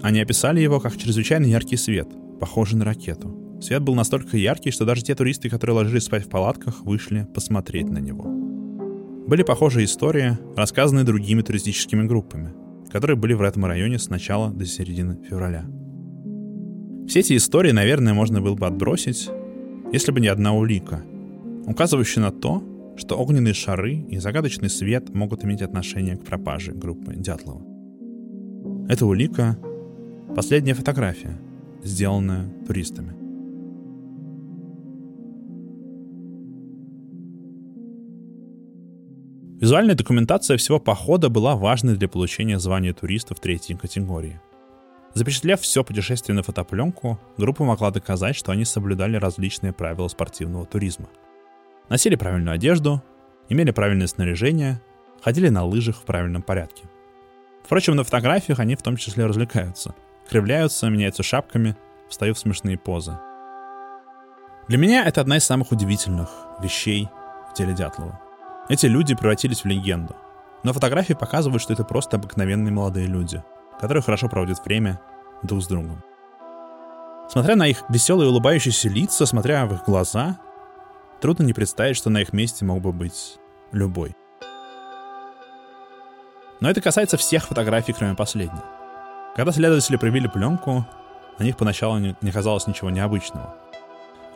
Они 0.00 0.18
описали 0.22 0.60
его 0.60 0.80
как 0.80 0.96
чрезвычайно 0.96 1.44
яркий 1.44 1.76
свет, 1.76 2.08
похожий 2.40 2.78
на 2.78 2.86
ракету. 2.86 3.58
Свет 3.60 3.82
был 3.82 3.94
настолько 3.94 4.38
яркий, 4.38 4.70
что 4.70 4.86
даже 4.86 5.02
те 5.02 5.14
туристы, 5.14 5.50
которые 5.50 5.76
ложились 5.76 6.04
спать 6.04 6.24
в 6.24 6.30
палатках, 6.30 6.80
вышли 6.86 7.28
посмотреть 7.34 7.90
на 7.90 7.98
него. 7.98 8.24
Были 9.26 9.42
похожие 9.42 9.84
истории, 9.84 10.38
рассказанные 10.56 11.04
другими 11.04 11.42
туристическими 11.42 12.06
группами, 12.06 12.54
которые 12.90 13.18
были 13.18 13.34
в 13.34 13.42
этом 13.42 13.66
районе 13.66 13.98
с 13.98 14.08
начала 14.08 14.50
до 14.50 14.64
середины 14.64 15.18
февраля. 15.28 15.66
Все 17.08 17.20
эти 17.20 17.36
истории, 17.36 17.72
наверное, 17.72 18.14
можно 18.14 18.40
было 18.40 18.54
бы 18.54 18.66
отбросить, 18.66 19.30
если 19.92 20.12
бы 20.12 20.20
не 20.20 20.28
одна 20.28 20.54
улика, 20.54 21.02
указывающая 21.66 22.22
на 22.22 22.30
то, 22.30 22.62
что 22.96 23.16
огненные 23.16 23.54
шары 23.54 23.94
и 23.94 24.18
загадочный 24.18 24.68
свет 24.68 25.14
могут 25.14 25.44
иметь 25.44 25.62
отношение 25.62 26.16
к 26.16 26.24
пропаже 26.24 26.72
группы 26.72 27.14
Дятлова. 27.14 27.62
Эта 28.88 29.06
улика 29.06 29.58
Последняя 30.36 30.74
фотография, 30.74 31.36
сделанная 31.82 32.48
туристами. 32.66 33.14
Визуальная 39.58 39.96
документация 39.96 40.58
всего 40.58 40.78
похода 40.78 41.28
была 41.30 41.56
важной 41.56 41.96
для 41.96 42.08
получения 42.08 42.60
звания 42.60 42.92
туристов 42.92 43.40
третьей 43.40 43.76
категории. 43.76 44.38
Запечатлев 45.18 45.60
все 45.60 45.82
путешествие 45.82 46.36
на 46.36 46.44
фотопленку, 46.44 47.18
группа 47.36 47.64
могла 47.64 47.90
доказать, 47.90 48.36
что 48.36 48.52
они 48.52 48.64
соблюдали 48.64 49.16
различные 49.16 49.72
правила 49.72 50.06
спортивного 50.06 50.64
туризма. 50.64 51.08
Носили 51.88 52.14
правильную 52.14 52.54
одежду, 52.54 53.02
имели 53.48 53.72
правильное 53.72 54.06
снаряжение, 54.06 54.80
ходили 55.20 55.48
на 55.48 55.64
лыжах 55.64 55.96
в 55.96 56.02
правильном 56.02 56.42
порядке. 56.42 56.84
Впрочем, 57.64 57.96
на 57.96 58.04
фотографиях 58.04 58.60
они 58.60 58.76
в 58.76 58.82
том 58.82 58.96
числе 58.96 59.26
развлекаются– 59.26 59.94
кривляются, 60.28 60.88
меняются 60.88 61.22
шапками, 61.22 61.76
встают 62.08 62.36
в 62.36 62.40
смешные 62.40 62.78
позы. 62.78 63.18
Для 64.68 64.78
меня 64.78 65.04
это 65.04 65.20
одна 65.20 65.38
из 65.38 65.44
самых 65.44 65.72
удивительных 65.72 66.30
вещей 66.60 67.08
в 67.50 67.54
теле 67.54 67.72
Дятлова. 67.72 68.20
Эти 68.68 68.86
люди 68.86 69.14
превратились 69.14 69.64
в 69.64 69.66
легенду. 69.66 70.14
Но 70.62 70.72
фотографии 70.72 71.14
показывают, 71.14 71.62
что 71.62 71.72
это 71.72 71.84
просто 71.84 72.16
обыкновенные 72.16 72.72
молодые 72.72 73.06
люди, 73.06 73.42
которые 73.80 74.02
хорошо 74.02 74.28
проводят 74.28 74.64
время 74.64 75.00
друг 75.42 75.62
с 75.62 75.66
другом. 75.66 76.02
Смотря 77.28 77.56
на 77.56 77.66
их 77.66 77.84
веселые 77.88 78.30
улыбающиеся 78.30 78.88
лица, 78.88 79.26
смотря 79.26 79.66
в 79.66 79.74
их 79.74 79.84
глаза, 79.84 80.38
трудно 81.20 81.44
не 81.44 81.52
представить, 81.52 81.96
что 81.96 82.10
на 82.10 82.22
их 82.22 82.32
месте 82.32 82.64
мог 82.64 82.80
бы 82.80 82.92
быть 82.92 83.38
любой. 83.70 84.16
Но 86.60 86.70
это 86.70 86.80
касается 86.80 87.16
всех 87.16 87.46
фотографий, 87.46 87.92
кроме 87.92 88.14
последней. 88.14 88.60
Когда 89.36 89.52
следователи 89.52 89.96
провели 89.96 90.26
пленку, 90.26 90.86
на 91.38 91.44
них 91.44 91.56
поначалу 91.56 91.98
не, 91.98 92.32
казалось 92.32 92.66
ничего 92.66 92.90
необычного. 92.90 93.54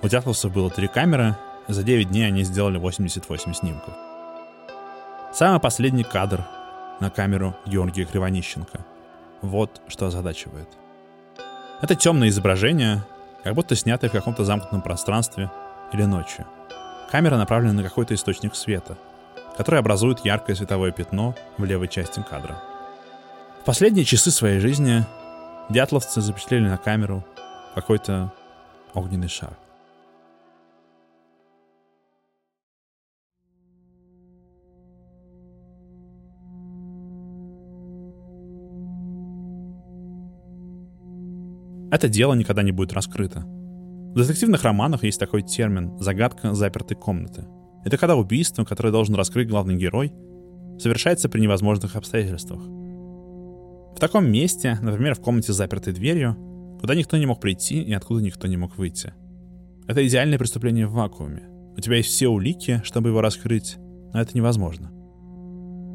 У 0.02 0.08
дятловцев 0.08 0.52
было 0.52 0.70
три 0.70 0.86
камеры, 0.86 1.36
за 1.68 1.82
9 1.82 2.10
дней 2.10 2.26
они 2.26 2.44
сделали 2.44 2.78
88 2.78 3.54
снимков. 3.54 3.94
Самый 5.32 5.60
последний 5.60 6.04
кадр 6.04 6.44
на 7.00 7.10
камеру 7.10 7.56
Георгия 7.66 8.04
Кривонищенко. 8.04 8.84
Вот 9.40 9.80
что 9.88 10.06
озадачивает. 10.06 10.68
Это 11.82 11.96
темное 11.96 12.28
изображение, 12.28 13.02
как 13.42 13.54
будто 13.54 13.74
снятое 13.74 14.08
в 14.08 14.12
каком-то 14.12 14.44
замкнутом 14.44 14.82
пространстве 14.82 15.50
или 15.92 16.04
ночью. 16.04 16.46
Камера 17.10 17.36
направлена 17.36 17.72
на 17.72 17.82
какой-то 17.82 18.14
источник 18.14 18.54
света, 18.54 18.96
который 19.56 19.80
образует 19.80 20.24
яркое 20.24 20.54
световое 20.54 20.92
пятно 20.92 21.34
в 21.58 21.64
левой 21.64 21.88
части 21.88 22.24
кадра. 22.30 22.62
В 23.60 23.64
последние 23.64 24.04
часы 24.04 24.30
своей 24.30 24.60
жизни 24.60 25.04
дятловцы 25.70 26.20
запечатлели 26.20 26.68
на 26.68 26.78
камеру 26.78 27.24
какой-то 27.74 28.32
огненный 28.94 29.28
шар. 29.28 29.50
Это 41.92 42.08
дело 42.08 42.34
никогда 42.34 42.64
не 42.64 42.72
будет 42.72 42.92
раскрыто. 42.92 43.44
В 43.44 44.16
детективных 44.16 44.64
романах 44.64 45.04
есть 45.04 45.20
такой 45.20 45.42
термин 45.42 45.96
«загадка 46.00 46.52
запертой 46.54 46.96
комнаты». 46.96 47.46
Это 47.84 47.96
когда 47.96 48.16
убийство, 48.16 48.64
которое 48.64 48.90
должен 48.90 49.14
раскрыть 49.14 49.48
главный 49.48 49.76
герой, 49.76 50.12
совершается 50.80 51.28
при 51.28 51.40
невозможных 51.40 51.94
обстоятельствах– 51.94 52.62
в 53.94 54.00
таком 54.00 54.30
месте, 54.30 54.78
например, 54.82 55.14
в 55.14 55.20
комнате 55.20 55.52
с 55.52 55.56
запертой 55.56 55.92
дверью, 55.92 56.36
куда 56.80 56.94
никто 56.94 57.16
не 57.16 57.26
мог 57.26 57.40
прийти 57.40 57.80
и 57.80 57.92
откуда 57.92 58.20
никто 58.20 58.48
не 58.48 58.56
мог 58.56 58.76
выйти. 58.76 59.14
Это 59.86 60.06
идеальное 60.06 60.38
преступление 60.38 60.86
в 60.86 60.92
вакууме. 60.92 61.48
У 61.76 61.80
тебя 61.80 61.96
есть 61.96 62.08
все 62.08 62.28
улики, 62.28 62.80
чтобы 62.84 63.10
его 63.10 63.20
раскрыть, 63.20 63.76
но 64.12 64.20
это 64.20 64.36
невозможно. 64.36 64.90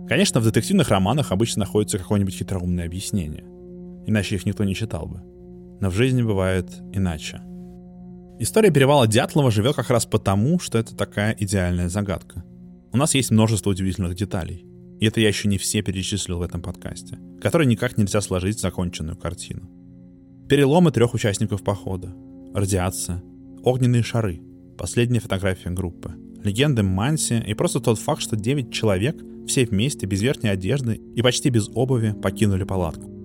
Конечно, 0.08 0.40
в 0.40 0.46
детективных 0.46 0.90
романах 0.90 1.32
обычно 1.32 1.62
находится 1.62 1.98
какое-нибудь 1.98 2.36
хитроумное 2.36 2.86
объяснение. 2.86 3.44
Иначе 4.06 4.36
их 4.36 4.46
никто 4.46 4.64
не 4.64 4.74
читал 4.74 5.08
бы. 5.08 5.22
Но 5.80 5.90
в 5.90 5.94
жизни 5.94 6.22
бывает 6.22 6.70
иначе. 6.94 7.42
История 8.40 8.72
перевала 8.72 9.08
Дятлова 9.08 9.50
живет 9.50 9.76
как 9.76 9.90
раз 9.90 10.06
потому, 10.06 10.60
что 10.60 10.78
это 10.78 10.96
такая 10.96 11.36
идеальная 11.40 11.90
загадка. 11.90 12.44
У 12.92 12.98
нас 12.98 13.16
есть 13.16 13.32
множество 13.32 13.72
удивительных 13.72 14.16
деталей. 14.16 14.66
И 15.00 15.06
это 15.06 15.22
я 15.22 15.28
еще 15.28 15.48
не 15.48 15.58
все 15.58 15.82
перечислил 15.82 16.40
в 16.40 16.42
этом 16.42 16.62
подкасте, 16.62 17.20
которые 17.42 17.68
никак 17.68 17.98
нельзя 17.98 18.22
сложить 18.22 18.58
в 18.58 18.62
законченную 18.62 19.16
картину. 19.16 19.70
Переломы 20.50 20.92
трех 20.92 21.14
участников 21.14 21.64
похода, 21.64 22.14
радиация, 22.54 23.22
огненные 23.64 24.02
шары, 24.02 24.42
последняя 24.78 25.20
фотография 25.20 25.70
группы, 25.70 26.14
легенды 26.44 26.84
Манси 26.84 27.44
и 27.46 27.54
просто 27.54 27.80
тот 27.80 28.00
факт, 28.00 28.22
что 28.22 28.36
9 28.36 28.72
человек, 28.72 29.18
все 29.48 29.66
вместе, 29.66 30.06
без 30.06 30.22
верхней 30.22 30.50
одежды 30.50 30.96
и 31.16 31.22
почти 31.22 31.50
без 31.50 31.70
обуви, 31.70 32.16
покинули 32.20 32.64
палатку. 32.64 33.17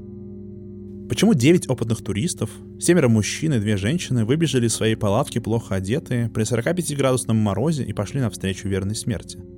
Почему 1.12 1.34
9 1.34 1.68
опытных 1.68 2.02
туристов, 2.02 2.50
семеро 2.80 3.08
мужчин 3.08 3.52
и 3.52 3.60
две 3.60 3.76
женщины 3.76 4.24
выбежали 4.24 4.66
из 4.66 4.74
своей 4.74 4.96
палатки 4.96 5.40
плохо 5.40 5.74
одетые 5.74 6.30
при 6.30 6.44
45-градусном 6.44 7.36
морозе 7.36 7.84
и 7.84 7.92
пошли 7.92 8.20
навстречу 8.20 8.66
верной 8.66 8.96
смерти– 8.96 9.38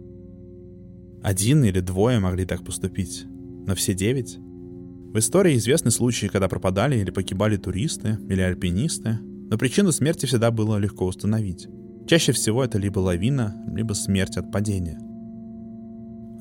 один 1.24 1.64
или 1.64 1.80
двое 1.80 2.18
могли 2.18 2.44
так 2.44 2.62
поступить, 2.66 3.24
но 3.66 3.74
все 3.74 3.94
девять? 3.94 4.36
В 4.36 5.18
истории 5.18 5.56
известны 5.56 5.90
случаи, 5.90 6.26
когда 6.26 6.48
пропадали 6.50 6.98
или 6.98 7.10
погибали 7.10 7.56
туристы 7.56 8.18
или 8.28 8.42
альпинисты, 8.42 9.20
но 9.22 9.56
причину 9.56 9.90
смерти 9.90 10.26
всегда 10.26 10.50
было 10.50 10.76
легко 10.76 11.06
установить. 11.06 11.66
Чаще 12.06 12.32
всего 12.32 12.62
это 12.62 12.76
либо 12.76 12.98
лавина, 12.98 13.56
либо 13.74 13.94
смерть 13.94 14.36
от 14.36 14.52
падения. 14.52 14.98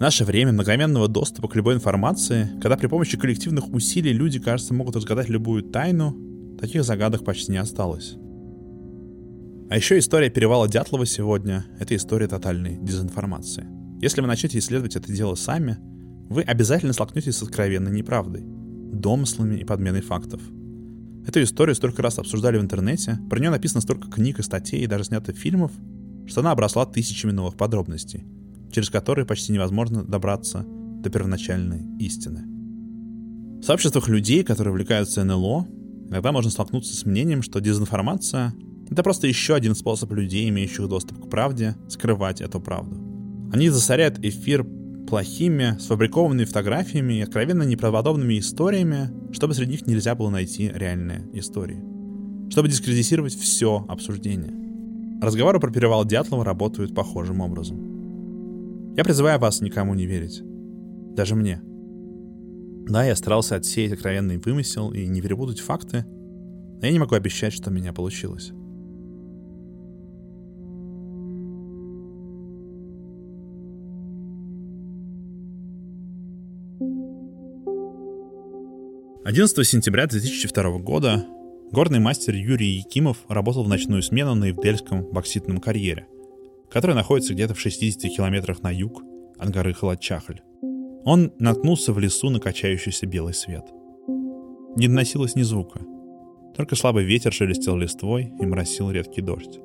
Наше 0.04 0.26
время 0.26 0.52
многоменного 0.52 1.08
доступа 1.08 1.48
к 1.48 1.56
любой 1.56 1.76
информации, 1.76 2.50
когда 2.62 2.76
при 2.76 2.88
помощи 2.88 3.18
коллективных 3.18 3.70
усилий 3.70 4.12
люди, 4.12 4.38
кажется, 4.38 4.74
могут 4.74 4.98
разгадать 4.98 5.30
любую 5.30 5.64
тайну, 5.64 6.14
таких 6.60 6.84
загадок 6.84 7.24
почти 7.24 7.54
не 7.54 7.58
осталось. 7.58 8.16
А 9.70 9.78
еще 9.78 9.98
история 9.98 10.30
перевала 10.30 10.68
Дятлова 10.68 11.06
сегодня— 11.06 11.66
это 11.80 11.96
история 11.96 12.28
тотальной 12.28 12.80
дезинформации. 12.82 13.66
Если 14.02 14.20
вы 14.20 14.28
начнете 14.28 14.58
исследовать 14.58 14.98
это 14.98 15.10
дело 15.10 15.36
сами, 15.36 15.78
вы 16.28 16.42
обязательно 16.42 16.92
столкнетесь 16.92 17.38
с 17.38 17.44
откровенной 17.44 17.94
неправдой, 17.94 18.44
домыслами 18.44 19.56
и 19.56 19.64
подменой 19.64 20.02
фактов— 20.02 20.42
Эту 21.26 21.42
историю 21.42 21.76
столько 21.76 22.02
раз 22.02 22.20
обсуждали 22.20 22.58
в 22.58 22.62
интернете, 22.62 23.20
про 23.30 23.40
нее 23.40 23.52
написано 23.52 23.80
столько 23.80 24.12
книг 24.12 24.40
и 24.40 24.44
статей 24.44 24.82
и 24.82 24.88
даже 24.88 25.06
снято 25.06 25.32
фильмов, 25.32 25.72
что 26.28 26.42
она 26.42 26.52
обросла 26.52 26.86
тысячами 26.86 27.32
новых 27.32 27.56
подробностей, 27.56 28.26
через 28.74 28.90
которые 28.90 29.26
почти 29.26 29.54
невозможно 29.54 30.04
добраться 30.04 30.66
до 30.68 31.10
первоначальной 31.10 31.84
истины. 32.00 32.44
В 33.62 33.66
сообществах 33.66 34.10
людей, 34.10 34.44
которые 34.44 34.72
увлекаются 34.72 35.24
НЛО, 35.24 35.68
иногда 36.10 36.32
можно 36.34 36.52
столкнуться 36.52 36.96
с 36.96 37.06
мнением, 37.06 37.42
что 37.42 37.62
дезинформация— 37.62 38.54
это 38.90 39.04
просто 39.04 39.28
еще 39.28 39.56
один 39.56 39.76
способ 39.76 40.12
людей, 40.12 40.50
имеющих 40.50 40.90
доступ 40.90 41.26
к 41.26 41.30
правде, 41.30 41.76
скрывать 41.88 42.42
эту 42.42 42.60
правду. 42.60 43.00
Они 43.54 43.70
засоряют 43.70 44.20
эфир 44.20 44.66
плохими, 45.08 45.78
сфабрикованными 45.80 46.46
фотографиями 46.46 47.14
и 47.14 47.22
откровенно 47.22 47.64
неправдоподобными 47.64 48.40
историями, 48.40 49.10
чтобы 49.32 49.54
среди 49.54 49.74
них 49.74 49.88
нельзя 49.88 50.16
было 50.16 50.30
найти 50.30 50.72
реальные 50.74 51.30
истории. 51.34 51.82
Чтобы 52.50 52.68
дискредитировать 52.68 53.36
все 53.36 53.86
обсуждение. 53.88 54.54
Разговоры 55.22 55.60
про 55.60 55.72
перевал 55.72 56.04
Дятлова 56.04 56.44
работают 56.44 56.94
похожим 56.94 57.42
образом. 57.42 57.93
Я 58.96 59.04
призываю 59.04 59.40
вас 59.40 59.62
никому 59.62 59.96
не 59.96 60.06
верить. 60.06 60.42
Даже 61.16 61.36
мне. 61.36 61.62
Да, 62.88 63.04
я 63.04 63.16
старался 63.16 63.56
отсеять 63.56 63.94
откровенный 63.94 64.38
вымысел 64.38 64.92
и 64.92 65.08
не 65.08 65.22
перепутать 65.22 65.60
факты, 65.60 66.06
но 66.06 66.86
я 66.86 66.92
не 66.92 67.00
могу 67.00 67.16
обещать, 67.16 67.54
что 67.54 67.70
у 67.70 67.74
меня 67.74 67.94
получилось. 67.94 68.52
11 79.26 79.66
сентября 79.66 80.06
2002 80.06 80.80
года 80.80 81.26
горный 81.72 82.00
мастер 82.00 82.36
Юрий 82.36 82.76
Якимов 82.76 83.18
работал 83.30 83.64
в 83.64 83.70
ночную 83.70 84.04
смену 84.04 84.36
на 84.36 84.46
Евдельском 84.46 85.06
бокситном 85.12 85.60
карьере, 85.60 86.08
который 86.74 86.96
находится 86.96 87.36
где-то 87.36 87.54
в 87.54 87.60
60 87.60 88.12
километрах 88.12 88.64
на 88.64 88.72
юг 88.72 89.04
от 89.38 89.50
горы 89.52 89.74
Халатчахль. 89.74 90.40
Он 91.06 91.32
наткнулся 91.38 91.94
в 91.94 92.00
лесу 92.00 92.32
на 92.32 92.40
качающийся 92.40 93.06
белый 93.06 93.36
свет. 93.36 93.66
Не 94.76 94.88
доносилось 94.88 95.36
ни 95.36 95.44
звука. 95.44 95.82
Только 96.58 96.76
слабый 96.76 97.04
ветер 97.04 97.32
шелестел 97.32 97.78
листвой 97.78 98.34
и 98.40 98.46
моросил 98.48 98.90
редкий 98.90 99.22
дождь. 99.22 99.60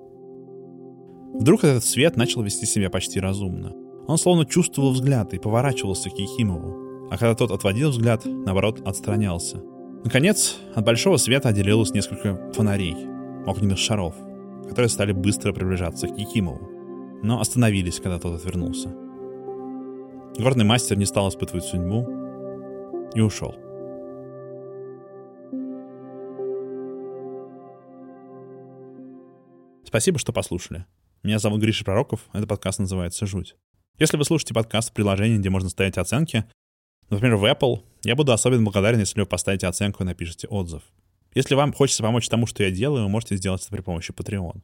Вдруг 1.33 1.64
этот 1.64 1.83
свет 1.83 2.16
начал 2.16 2.42
вести 2.42 2.66
себя 2.66 2.90
почти 2.90 3.21
разумно. 3.21 3.73
Он 4.07 4.18
словно 4.18 4.44
чувствовал 4.44 4.92
взгляд 4.92 5.33
и 5.33 5.38
поворачивался 5.38 6.11
к 6.11 6.18
Якимову, 6.18 7.09
а 7.11 7.16
когда 7.16 7.35
тот 7.35 7.53
отводил 7.53 7.88
взгляд, 7.88 8.27
наоборот, 8.27 8.83
отстранялся. 8.87 9.62
Наконец, 10.05 10.57
от 10.75 10.85
большого 10.85 11.16
света 11.16 11.49
отделилось 11.49 11.94
несколько 11.94 12.53
фонарей, 12.53 12.97
огненных 13.47 13.79
шаров, 13.79 14.14
которые 14.68 14.90
стали 14.90 15.12
быстро 15.12 15.53
приближаться 15.53 16.07
к 16.07 16.18
Якимову, 16.18 16.78
но 17.22 17.40
остановились, 17.40 18.00
когда 18.00 18.18
тот 18.18 18.37
отвернулся. 18.37 18.88
Горный 20.38 20.64
мастер 20.64 20.96
не 20.96 21.04
стал 21.04 21.28
испытывать 21.28 21.64
судьбу 21.64 22.07
и 23.14 23.20
ушел. 23.20 23.54
Спасибо, 29.85 30.18
что 30.18 30.33
послушали. 30.33 30.87
Меня 31.22 31.38
зовут 31.38 31.61
Гриша 31.61 31.85
Пророков, 31.85 32.28
этот 32.33 32.48
подкаст 32.48 32.78
называется 32.78 33.26
«Жуть». 33.26 33.57
Если 33.98 34.16
вы 34.16 34.24
слушаете 34.24 34.54
подкаст 34.54 34.90
в 34.90 34.92
приложении, 34.92 35.38
где 35.38 35.50
можно 35.50 35.70
ставить 35.70 35.98
оценки, 35.98 36.44
Например, 37.11 37.37
в 37.37 37.44
Apple 37.44 37.83
я 38.04 38.14
буду 38.14 38.33
особенно 38.33 38.62
благодарен, 38.62 39.00
если 39.00 39.20
вы 39.20 39.26
поставите 39.26 39.66
оценку 39.66 40.02
и 40.02 40.07
напишите 40.07 40.46
отзыв. 40.48 40.83
Если 41.35 41.54
вам 41.54 41.72
хочется 41.72 42.02
помочь 42.02 42.28
тому, 42.28 42.46
что 42.46 42.62
я 42.62 42.70
делаю, 42.70 43.04
вы 43.04 43.09
можете 43.09 43.37
сделать 43.37 43.62
это 43.62 43.70
при 43.70 43.81
помощи 43.81 44.12
Patreon. 44.12 44.61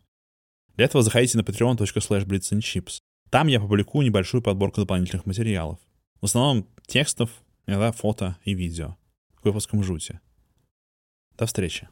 Для 0.76 0.86
этого 0.86 1.02
заходите 1.02 1.38
на 1.38 1.42
patreon.slash 1.42 3.00
Там 3.30 3.46
я 3.48 3.60
публикую 3.60 4.06
небольшую 4.06 4.42
подборку 4.42 4.80
дополнительных 4.80 5.26
материалов. 5.26 5.78
В 6.20 6.24
основном 6.24 6.68
текстов, 6.86 7.30
иногда 7.66 7.92
фото 7.92 8.36
и 8.44 8.54
видео. 8.54 8.96
К 9.36 9.44
выпускам 9.44 9.82
жути. 9.82 10.20
До 11.36 11.46
встречи. 11.46 11.88